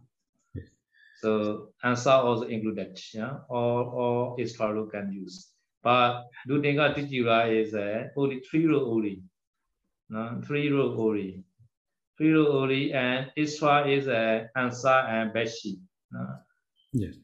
[1.21, 2.99] So answer also included.
[3.13, 5.53] Yeah, or or extra rule can use.
[5.81, 9.23] But Dudinga Tikura is a only three rule only.
[10.09, 11.43] No, three rule only.
[12.17, 15.79] Three rule only, and extra is a answer and beshi.
[16.11, 16.27] No?
[16.91, 17.15] Yes.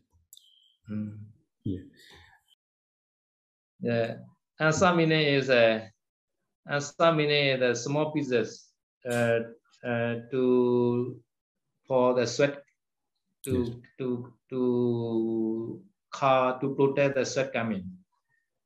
[0.90, 1.18] Mm.
[1.64, 1.80] Yeah.
[3.82, 4.16] Yeah.
[4.60, 5.92] Answer meaning is a
[7.14, 8.70] meaning is the small pieces
[9.10, 9.40] uh,
[9.84, 11.22] uh, to
[11.88, 12.64] for the sweat
[13.46, 13.70] to Yes.
[13.98, 15.82] to to
[16.12, 17.86] car to protect the sweat coming.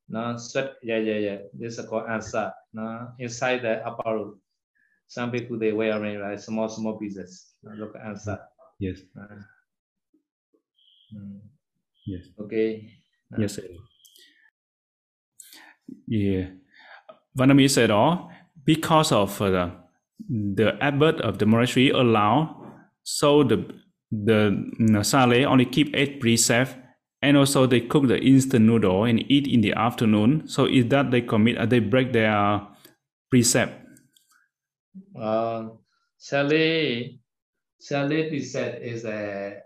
[0.10, 0.76] No sweat.
[0.82, 1.38] Yeah, yeah, yeah.
[1.54, 2.52] This is called answer.
[2.74, 4.42] No inside the upper room.
[5.08, 7.54] Some people they wearing like small small pieces.
[7.62, 8.40] No, Look answer.
[8.80, 9.00] Yes.
[9.16, 9.44] Uh,
[11.16, 11.40] mm.
[12.06, 12.24] Yes.
[12.40, 12.90] Okay.
[13.38, 13.56] Yes.
[13.56, 13.64] sir.
[16.08, 16.48] Yeah.
[17.38, 18.32] Vanami said all
[18.66, 19.72] because of uh, the,
[20.30, 22.64] the abbot of the monastery allow
[23.04, 23.66] so the
[24.12, 26.76] the mm, sale only keep eight precepts
[27.24, 30.48] and also they cook the instant noodle and eat in the afternoon.
[30.48, 32.62] So is that they commit uh, they break their
[33.32, 33.74] precept?
[35.20, 35.70] Uh,
[36.18, 37.20] Sally,
[37.80, 39.63] Sally preset is a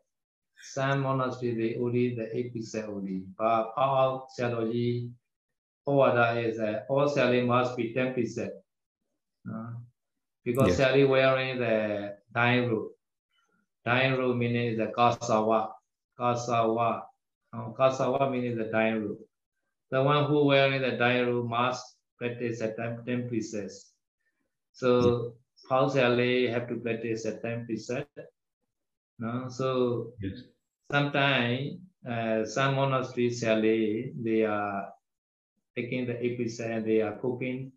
[0.73, 3.23] some monastery they only the eight preset only.
[3.37, 5.11] But Power Saloji
[5.85, 8.51] order is a all Sally must be ten preset.
[9.49, 9.71] Uh,
[10.43, 10.77] because Yes.
[10.77, 12.91] Sally wearing the dying robe.
[13.85, 15.71] Dying robe meaning the kasawa.
[16.19, 17.03] Kasawa.
[17.53, 19.19] Uh, kasawa meaning the dying robe.
[19.91, 23.91] The one who wearing the dying robe must practice at ten, ten precepts.
[24.73, 25.33] So
[25.69, 28.05] how shall they have to practice at time preset?
[29.19, 30.43] No, so Yes.
[30.91, 31.79] Sometimes
[32.09, 34.93] uh, some monasteries shall they, they are
[35.75, 37.71] taking the eight preset and they are cooking,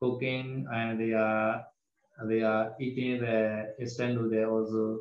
[0.00, 1.64] cooking and they are
[2.28, 5.00] they are eating the instant noodle also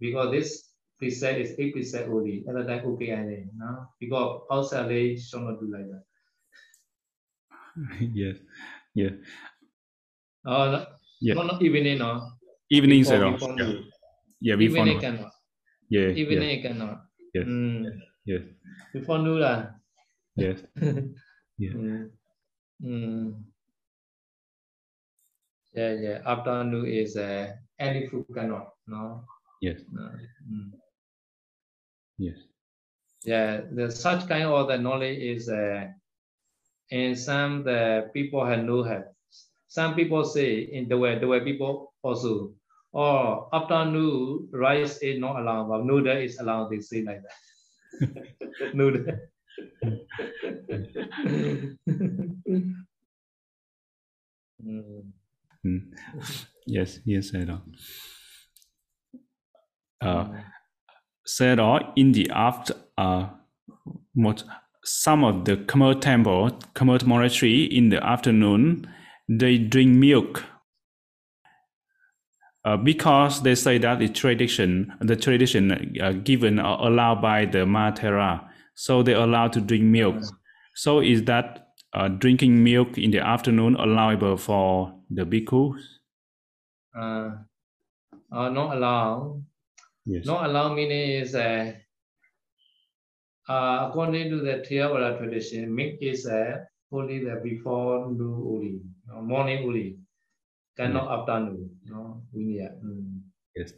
[0.00, 0.68] because this
[1.00, 2.44] preset is eight preset only.
[2.48, 6.04] Other than okay and then, no, because how shall they should not do like that.
[8.14, 8.36] yes.
[8.94, 9.10] Yeah.
[10.44, 10.86] Oh, no,
[11.20, 11.34] Yeah.
[11.34, 12.32] no, not evening, no.
[12.70, 13.38] Evening Before- said all.
[13.40, 13.54] Yeah.
[13.64, 13.90] noon.
[14.40, 14.56] Yeah.
[14.56, 14.78] Before.
[14.78, 15.00] Evening noon.
[15.00, 15.32] cannot.
[15.88, 16.08] Yeah.
[16.12, 16.48] Even Yeah.
[16.48, 16.96] I cannot.
[17.34, 17.44] Yes.
[17.46, 18.00] Mm.
[18.24, 18.42] Yes.
[18.92, 19.74] Before lah.
[20.36, 20.60] Yes.
[21.58, 21.74] Yeah.
[21.74, 22.10] Mm.
[22.78, 23.44] Mm.
[25.74, 26.18] Yeah, yeah.
[26.24, 28.78] After noon is uh, any food cannot.
[28.86, 29.24] No.
[29.60, 29.82] Yes.
[29.90, 30.06] no.
[30.46, 30.70] Mm.
[32.18, 32.38] Yes.
[33.24, 35.90] Yeah, the such kind of the knowledge is uh,
[36.90, 39.10] in some the people have no have.
[39.66, 42.54] Some people say in the way the way people also.
[42.92, 46.70] Or afternoon rice is not allowed, but noodle is allowed.
[46.70, 48.74] They say like that.
[48.74, 49.04] noodle.
[55.66, 55.92] Mm.
[56.66, 57.00] Yes.
[57.04, 57.34] Yes.
[57.34, 57.60] I know.
[60.00, 60.28] Uh,
[61.26, 63.28] said all in the after uh
[64.14, 64.42] what,
[64.84, 68.88] some of the Khmer temple, Khmer monastery in the afternoon,
[69.28, 70.44] they drink milk.
[72.68, 77.64] Uh, because they say that the tradition, the tradition uh, given or allowed by the
[77.64, 80.16] Matera, so they allowed to drink milk.
[80.74, 85.80] So is that uh, drinking milk in the afternoon allowable for the bhikkhus?
[86.94, 87.30] uh,
[88.32, 89.44] uh, not allowed.
[90.04, 90.26] Yes.
[90.26, 91.72] Not allowed meaning is uh,
[93.48, 99.22] uh, according to the Theravada tradition, milk is uh, only the before noon only, uh,
[99.22, 99.96] morning only,
[100.78, 101.70] cannot afternoon.
[101.86, 102.68] No, yeah.
[102.84, 103.20] Mm.
[103.56, 103.72] Yes.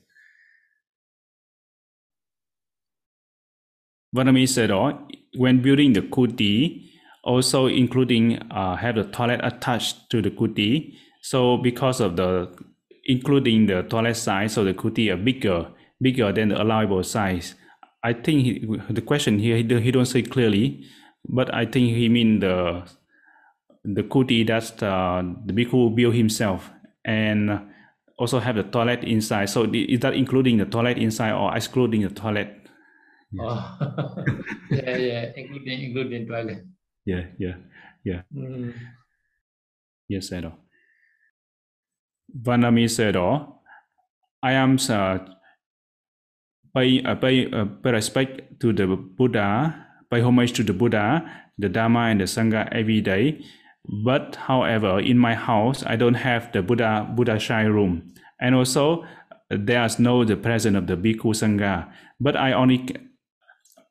[4.15, 6.91] Vanami said, oh, when building the kuti,
[7.25, 10.95] also including uh, have the toilet attached to the kuti.
[11.23, 12.53] So because of the
[13.05, 15.69] including the toilet size, so the kuti are bigger,
[16.01, 17.55] bigger than the allowable size.
[18.03, 20.85] I think he, the question here he, he don't say clearly,
[21.29, 22.83] but I think he mean the
[23.85, 26.71] the kuti that uh, the bhikkhu built himself
[27.05, 27.61] and
[28.19, 29.49] also have the toilet inside.
[29.49, 32.57] So is that including the toilet inside or excluding the toilet?
[33.33, 33.43] Yeah.
[33.43, 34.25] Oh.
[34.71, 36.67] yeah, yeah, including including toilet.
[37.07, 37.57] Yeah, yeah,
[38.05, 38.23] yeah.
[38.35, 38.75] Mm.
[40.09, 40.53] Yes, Sir.
[42.37, 45.19] Vanami said, I am uh,
[46.75, 51.23] pay, uh, pay, uh, pay respect to the Buddha, pay homage to the Buddha,
[51.59, 53.45] the Dharma, and the Sangha every day.
[53.89, 59.05] But however, in my house, I don't have the Buddha Buddha shrine room, and also
[59.49, 61.91] there's no the presence of the Bhikkhu Sangha.
[62.21, 62.87] But I only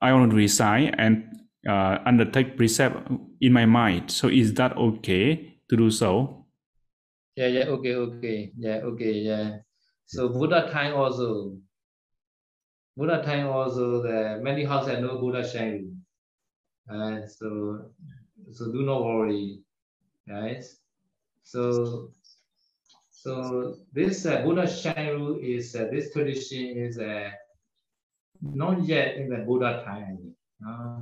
[0.02, 1.26] I only recite and
[1.68, 3.12] uh, undertake precept
[3.42, 4.12] in my mind.
[4.12, 6.46] So is that okay to do so?
[7.36, 9.58] Yeah, yeah, okay, okay, yeah, okay, yeah.
[10.06, 11.58] So Buddha time also,
[12.96, 15.98] Buddha time also, the many houses have no Buddha shrine.
[16.90, 17.92] Uh, so,
[18.52, 19.60] so do not worry
[20.30, 20.77] guys.
[21.43, 22.11] So,
[23.09, 27.32] so this uh, Buddha Shanru is uh, this tradition is uh,
[28.41, 30.36] not yet in the Buddha time.
[30.65, 31.01] Uh,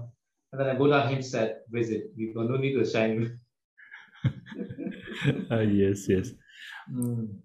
[0.51, 2.11] and then the Buddha himself said, visit.
[2.15, 3.39] We don't need to shine.
[5.51, 6.31] uh, yes, yes.
[6.91, 7.39] Mm.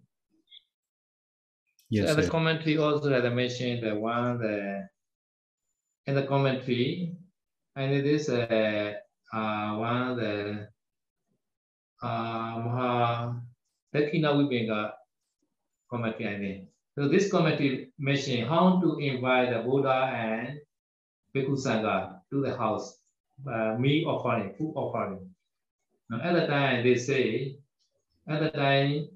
[1.91, 4.89] Yes, so, the commentary also, as I mentioned, the one the
[6.07, 7.17] in the commentary,
[7.77, 8.95] and it is uh,
[9.33, 10.17] uh, one
[12.03, 13.41] of the uh, Maha
[13.95, 14.93] Dakkhina Vibhanga
[15.91, 16.69] committee, I mean.
[16.95, 20.59] So this committee mentioned how to invite the Buddha and
[21.35, 22.99] Bhikkhu Sangha to the house,
[23.51, 25.31] uh, meat offering, food offering.
[26.11, 27.57] Now, at the time, they say,
[28.29, 29.09] at the time,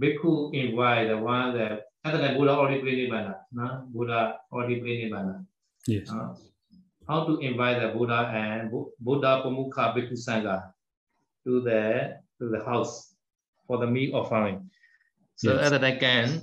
[0.00, 3.84] Bhikkhu invite the one that, at the time, Buddha already prayed Nibbana, no?
[3.88, 5.44] Buddha already prayed Nibbana.
[5.86, 6.10] Yes.
[6.10, 6.34] Uh,
[7.08, 10.72] how to invite the Buddha and Bu- Buddha Pamukha Bhikkhu Sangha
[11.44, 13.14] to the to the house
[13.66, 14.70] for the meat offering.
[15.36, 15.72] So Yes.
[15.72, 16.40] at that time,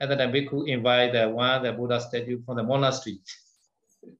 [0.00, 3.18] at that time, Bhikkhu invite the one the Buddha statue from the monastery.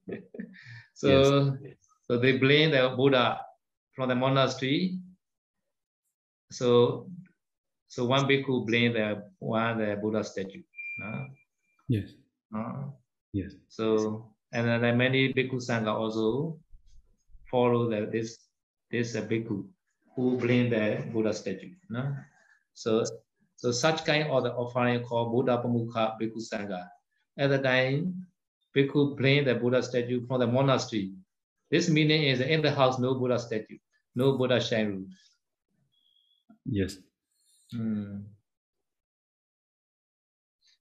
[0.93, 1.55] so
[2.07, 3.41] so they bring the Buddha
[3.95, 4.99] from the monastery.
[6.51, 7.09] So
[7.87, 10.63] so one Bhikkhu bring the one the Buddha statue.
[11.03, 11.25] uh,
[11.87, 12.11] Yes.
[12.55, 12.91] uh,
[13.33, 13.53] Yes.
[13.69, 16.59] so and then many bhikkhu sangha also
[17.51, 18.47] follow the, this
[18.91, 19.67] this uh, bhikkhu
[20.17, 21.75] who bring the Buddha statue.
[21.89, 22.17] No?
[22.73, 23.05] So
[23.55, 26.89] so such kind of the offering called Buddha Pamukha Bhikkhu Sangha.
[27.37, 28.25] At the time,
[28.75, 31.13] bhikkhu bring the Buddha statue from the monastery.
[31.69, 33.77] This meaning is in the house no Buddha statue,
[34.15, 35.09] no Buddha shrine room.
[36.65, 36.97] Yes.
[37.71, 38.21] Hmm.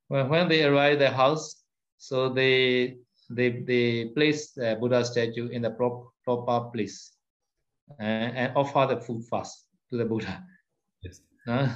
[0.09, 1.63] When, when they arrive the house,
[1.99, 2.97] so they
[3.29, 7.16] they they place the Buddha statue in the prop, proper place
[7.99, 10.45] and, and offer the food first to the Buddha.
[11.03, 11.21] Yes.
[11.47, 11.69] Huh?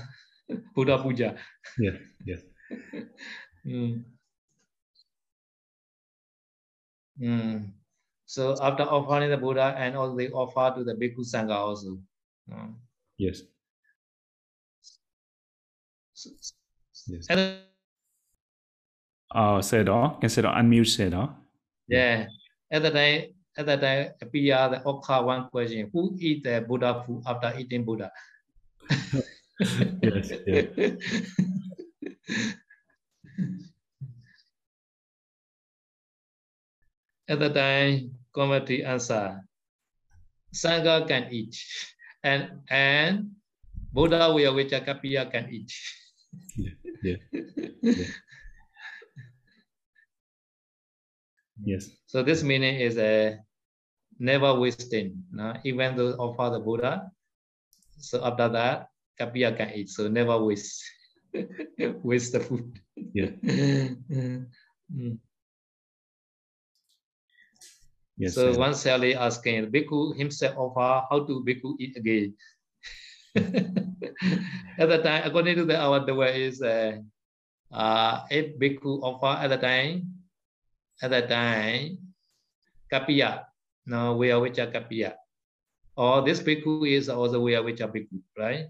[0.75, 1.37] Buddha puja.
[1.79, 1.95] Yes.
[2.27, 2.41] Yes.
[3.67, 4.05] Mm.
[7.21, 7.73] Mm.
[8.25, 11.99] So after offering the Buddha and also they offer to the Bhikkhu Sangha also.
[12.51, 12.69] Uh,
[13.19, 13.43] Yes.
[17.07, 17.27] Yes.
[17.29, 17.61] and
[19.33, 21.29] Uh, say đó, say đó, unmute say đó.
[21.87, 22.27] Yeah.
[22.71, 27.03] At that time, at that time, appear the Okha one question: Who eat the Buddha
[27.07, 28.11] food after eating Buddha?
[30.03, 30.33] Yes.
[30.47, 30.67] Yeah.
[37.29, 39.43] At the time, committee answer:
[40.55, 41.55] Sangha can eat,
[42.23, 43.37] and and
[43.93, 45.71] Buddha will which Kapiya can eat.
[47.03, 47.17] Yeah.
[51.65, 51.91] Yes.
[52.07, 53.39] So this meaning is a
[54.19, 55.25] never wasting.
[55.33, 55.55] No?
[55.65, 57.11] Even though offer the Buddha,
[57.99, 58.89] so after that,
[59.21, 59.89] Kapiya can eat.
[59.91, 60.83] So never waste
[62.03, 62.81] waste the food.
[62.97, 63.31] Yeah.
[64.91, 65.23] Mm.
[68.19, 68.35] Yes.
[68.35, 68.59] so sir.
[68.59, 72.35] one Sally asking, Bhikkhu himself offer, how to Bhikkhu eat again?
[73.39, 76.99] at the time, according to the our the way is uh,
[77.71, 80.20] uh, if Bhikkhu offer at the time,
[81.03, 81.99] at the time,
[82.93, 83.45] Kapiya,
[83.87, 85.15] no, we are which are Kapiya.
[85.97, 88.67] Or this Bhikkhu is also we are which are Bhikkhu, right?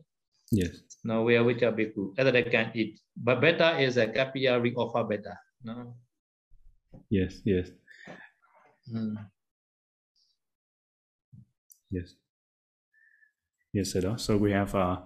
[0.50, 0.82] Yes.
[1.04, 2.18] No, we are which are Bhikkhu.
[2.18, 3.00] At time can eat.
[3.16, 5.36] But better is a Kapiya re offer better.
[5.62, 5.94] No.
[7.08, 7.40] Yes.
[7.44, 7.70] Yes.
[8.92, 9.14] Mm.
[11.90, 12.14] Yes.
[13.72, 14.16] Yes, know.
[14.16, 14.98] So we have uh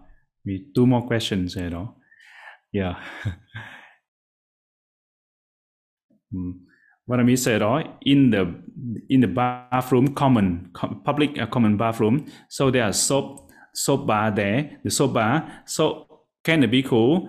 [0.44, 1.96] we two more questions, you know.
[2.72, 2.96] Yeah.
[6.34, 6.63] mm.
[7.06, 8.46] What I mean say đó in the
[9.08, 14.30] in the bathroom, common com, public uh, common bathroom, so there are soap soap bar
[14.30, 15.42] there, the soap bar.
[15.66, 16.06] So
[16.44, 17.28] can the bhikkhu,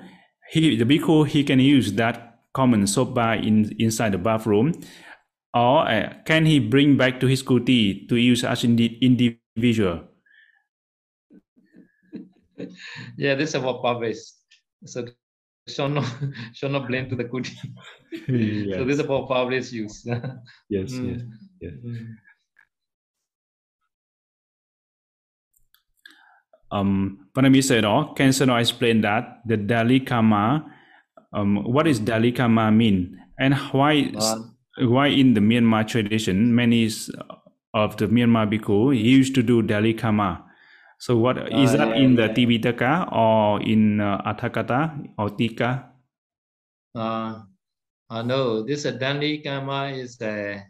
[0.51, 4.71] he the bhikkhu he can use that common soap bar in inside the bathroom,
[5.53, 10.03] or uh, can he bring back to his kuti to use as indi- individual?
[13.17, 14.35] yeah, this is what Bob is
[14.85, 15.05] So
[15.67, 16.05] shall not
[16.53, 17.55] shall not blame to the kuti.
[18.11, 18.75] yes.
[18.77, 20.03] So this is about purpose use.
[20.05, 20.21] yes,
[20.69, 21.29] yes, Mm.
[21.61, 21.73] yes.
[21.85, 22.07] Mm.
[26.71, 30.65] Um, Panami said, oh, can Sano explain that the Dali Karma,
[31.31, 33.17] um, what is Dali Karma mean?
[33.39, 34.55] And why, One.
[34.79, 36.89] why in the Myanmar tradition, many
[37.73, 40.43] of the Myanmar bhikkhu used to do Dali Karma.
[40.97, 42.33] So what is Ah, that yeah, in the yeah.
[42.33, 45.91] Tipitaka or in uh, Atthakatha or Tika?
[46.95, 47.43] Uh,
[48.09, 50.63] uh, no, this uh, Dalhikamma is a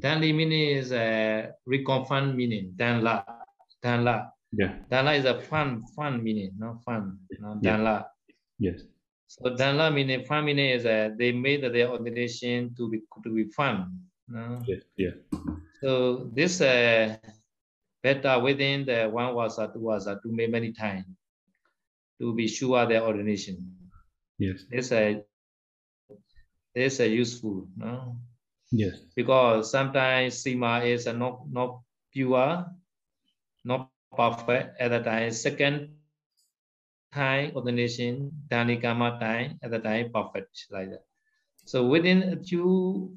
[0.00, 2.72] Dandi meaning is a reconfirmed meaning.
[2.76, 3.22] Danla,
[3.84, 7.76] Danla, Yeah, Danla is a fun, fun meaning, no fun, no Yeah.
[7.76, 8.04] Danla.
[8.58, 8.82] yes,
[9.28, 13.44] So Danla meaning, fun meaning is a they made their ordination to be to be
[13.52, 14.00] fun.
[14.28, 14.62] No?
[14.66, 15.14] yes, yeah,
[15.80, 17.16] So this uh,
[18.02, 21.06] better within the one was two was to make many times
[22.20, 23.56] to be sure their ordination.
[24.38, 25.14] yes, This uh,
[26.74, 28.16] this uh, useful, no?
[28.72, 31.80] yes, because sometimes sima is uh, not not
[32.12, 32.66] pure,
[33.64, 35.30] not perfect at the time.
[35.32, 35.90] Second
[37.12, 41.04] time ordination, dalhikamma time at the time perfect like that.
[41.64, 43.16] So within a few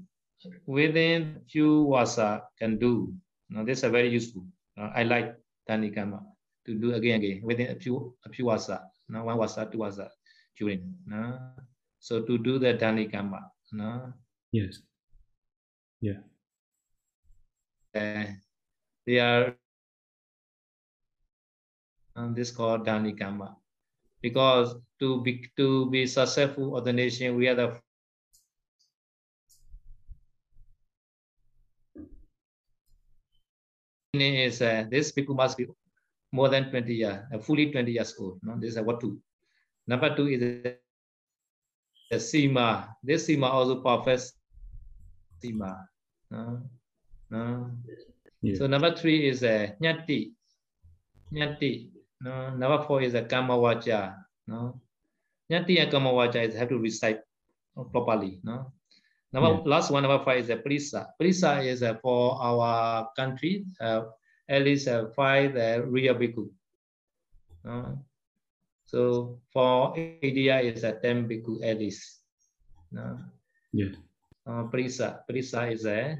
[0.67, 3.13] within few wasa can do.
[3.49, 4.45] Now this is very useful.
[4.78, 5.36] Uh, I like
[5.69, 6.21] dalhikamma
[6.65, 8.84] to do again again within a few a few wasa.
[9.07, 10.11] Now one wasa, two wasa
[10.57, 10.95] during.
[11.05, 11.39] No?
[11.99, 13.49] So to do the dalhikamma.
[13.73, 14.13] No?
[16.01, 16.23] yes,
[17.95, 18.26] uh,
[19.05, 19.55] they are
[22.15, 23.55] and this called Dalhikamma.
[24.21, 27.80] Because to be to be successful ordination, we are the
[34.22, 35.68] is uh, this bhikkhu must be
[36.32, 38.39] more than 20 years, uh, fully 20 years old.
[38.43, 38.59] No?
[38.59, 39.20] This is what two.
[39.88, 40.78] Number two is the,
[42.18, 42.89] sima.
[43.03, 44.34] This sima also perfect
[45.43, 45.86] sima.
[46.32, 46.61] No?
[47.30, 47.72] No?
[48.41, 50.34] yeah, So number three is a nyati.
[51.32, 51.89] Nyati.
[52.22, 52.55] No.
[52.55, 54.16] Number four is a kammavaca.
[54.47, 54.82] No.
[55.51, 57.22] Nyati and kammavaca is have to recite
[57.91, 58.39] properly.
[58.43, 58.72] No.
[59.36, 59.67] Number Yeah.
[59.67, 61.11] last one, number five is a prisa.
[61.19, 64.07] Prisa is uh, for our country, uh,
[64.47, 66.47] at least uh, five uh, real bhikkhu.
[67.67, 67.99] No.
[68.88, 69.91] So for
[70.23, 72.23] India is a ten bhikkhu at least.
[73.75, 73.91] Yeah,
[74.47, 75.19] Uh, prisa.
[75.27, 76.15] Prisa is a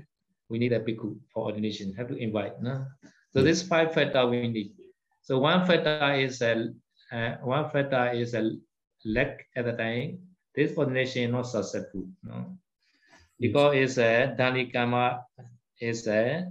[0.51, 1.95] we need a bhikkhu for ordination.
[1.95, 2.59] Have to invite.
[2.59, 2.84] No?
[3.32, 3.47] So Yeah.
[3.47, 4.76] this five factor we need.
[5.24, 6.76] So one factor is a
[7.16, 8.59] uh, one factor is a
[9.07, 10.20] lack at the time.
[10.51, 12.11] This ordination is not successful.
[12.28, 12.59] No?
[13.40, 15.22] Because it's a dalhikamma
[15.80, 16.48] is a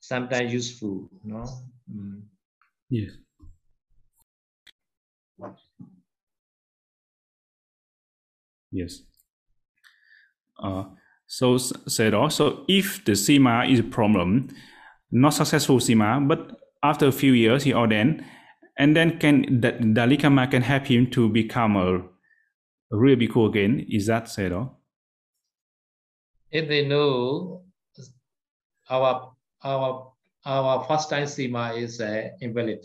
[0.00, 1.08] sometimes useful.
[1.24, 1.44] No.
[1.90, 2.22] Mm.
[2.90, 3.12] yes.
[8.72, 9.02] Yes.
[10.62, 10.84] Uh,
[11.26, 14.48] so said also, if the sima is a problem,
[15.10, 18.24] not successful sima, but after a few years he ordained,
[18.78, 22.02] and then can that Dalhikamma can help him to become a, a
[22.90, 23.86] real bhikkhu again.
[23.88, 24.75] Is that said all?
[26.50, 27.62] If they know
[28.90, 29.32] our
[29.64, 30.12] our
[30.44, 32.84] our first time sima is uh, invalid,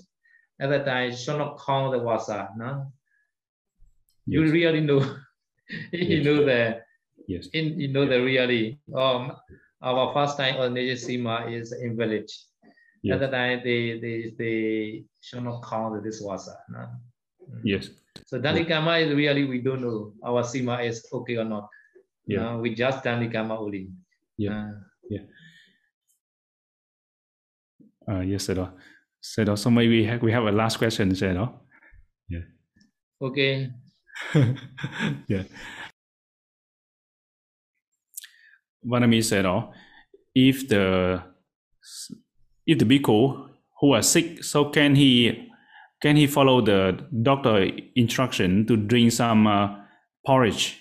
[0.60, 2.50] at that time should not count the wasa.
[2.58, 2.92] No.
[4.26, 4.52] you Yes.
[4.52, 5.00] really know
[5.92, 6.26] you Yes.
[6.26, 6.82] know the
[7.28, 7.48] Yes.
[7.54, 9.32] in you know the really um
[9.82, 12.30] our first time ordination sima is invalid
[13.04, 13.14] Yes.
[13.14, 16.86] at the time they they they should not count this wasa no?
[17.50, 17.62] Mm.
[17.64, 17.90] Yes.
[18.26, 21.70] so dalhikamma is really we don't know our sima is okay or not
[22.32, 22.44] Yeah.
[22.44, 23.90] no, we just dalhikamma only
[24.38, 24.52] Yeah.
[24.52, 24.72] Uh,
[28.12, 28.50] Uh, yes.
[29.22, 29.58] Said all.
[29.58, 31.62] So maybe we have, we have a last question, said all.
[33.22, 33.70] okay
[35.28, 35.44] yeah.
[38.86, 39.72] Vanami said, "Oh,
[40.34, 41.22] if the
[42.66, 45.50] if the bhikkhu who are sick, so can he
[46.02, 49.76] can he follow the doctor instruction to drink some uh,
[50.26, 50.81] porridge,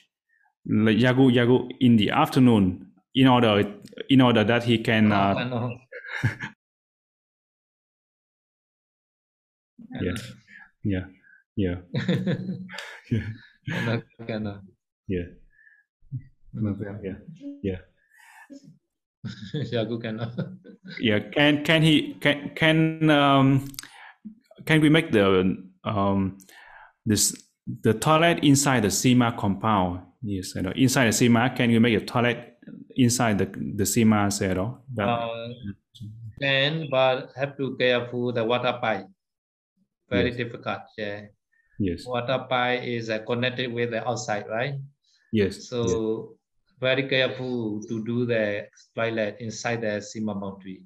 [0.67, 3.65] yagu yagu in the afternoon, in order
[4.09, 5.77] in order that he can no, uh, no.
[10.01, 10.15] Yeah.
[10.85, 11.05] Yeah.
[11.57, 11.75] Yeah.
[13.11, 14.01] yeah.
[14.27, 14.61] cannot.
[15.09, 15.27] Yeah.
[17.03, 17.15] Yeah.
[17.63, 17.79] Yeah.
[19.73, 20.33] Yagu cannot.
[21.01, 21.19] Yeah.
[21.35, 23.69] Can can he can can um
[24.67, 26.39] can we make the um
[27.05, 27.35] this
[27.83, 30.01] the toilet inside the SEMA compound?
[30.23, 30.73] Yes, I know.
[30.77, 32.59] Inside the SEMA, can you make a toilet
[32.97, 33.47] inside the
[33.77, 34.83] the SEMA zero?
[34.95, 35.49] That, Uh,
[36.41, 39.07] can, but have to careful the water pipe.
[40.11, 40.37] Very Yes.
[40.37, 40.83] difficult.
[40.99, 41.27] Yeah.
[41.79, 42.05] yes.
[42.07, 44.75] Water pipe is uh, connected with the outside, right?
[45.33, 45.69] Yes.
[45.69, 46.79] So yes.
[46.81, 50.83] very careful to do the toilet inside the SEMA boundary.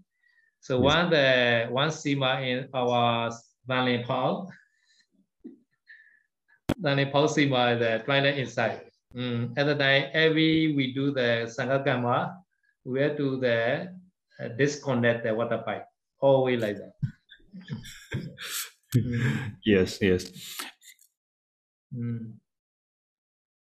[0.61, 0.85] So Yes.
[0.95, 3.31] one the one SEMA in our
[3.67, 4.53] Valley Paul,
[6.79, 8.81] Valley Paul SEMA the toilet inside.
[9.15, 12.43] Mm, at the time, every we do the Sangagama,
[12.85, 13.95] we have to the
[14.41, 15.87] uh, disconnect the water pipe,
[16.21, 16.93] always like that.
[19.05, 19.99] Mm, yes.
[20.01, 20.31] Yes.
[21.93, 22.41] mm.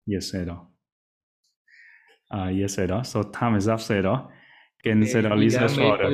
[0.06, 0.66] Yes, sir.
[2.30, 3.02] Uh, yes, sir.
[3.04, 4.02] So time is up, sir.
[4.82, 6.10] Can Okay, say the Lisa Idame order.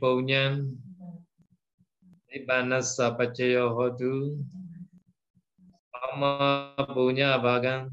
[0.00, 0.78] Punyan.
[2.26, 4.40] Nibbanasa pacayo hotu.
[5.94, 7.88] Amma punya bagan.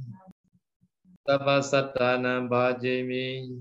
[1.24, 3.56] Tapa satana bajimi.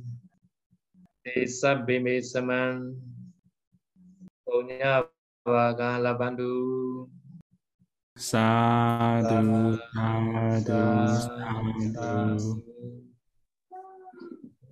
[1.23, 2.99] Desa bimi seman.
[4.43, 5.07] Punya
[5.47, 7.07] bagan labandu.
[8.13, 10.85] Sadu, sadu,
[11.17, 12.51] sadu.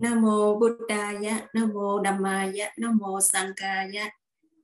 [0.01, 4.09] Namo Buddhaya, Namo Dhammaya, Namo Sangkaya,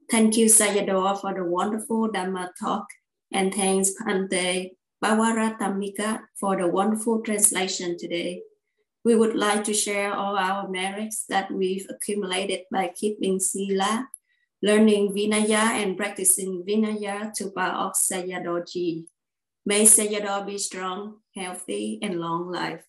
[0.09, 2.87] Thank you, Sayadaw, for the wonderful Dhamma talk.
[3.33, 4.71] And thanks, Pante
[5.05, 8.43] Bhavaratamika, for the wonderful translation today.
[9.05, 14.09] We would like to share all our merits that we've accumulated by keeping Sila,
[14.63, 19.05] learning Vinaya, and practicing Vinaya to power of Sayadaw
[19.65, 22.85] May Sayadaw be strong, healthy, and long life.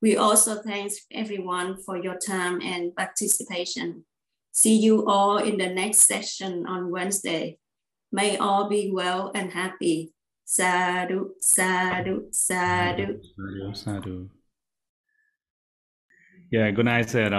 [0.00, 4.04] We also thank everyone for your time and participation.
[4.54, 7.58] See you all in the next session on Wednesday.
[8.12, 10.14] May all be well and happy.
[10.44, 13.18] Sadhu, sadhu, sadhu.
[13.20, 14.30] Sadhu, sadhu.
[16.52, 17.34] Yeah, good night, sir.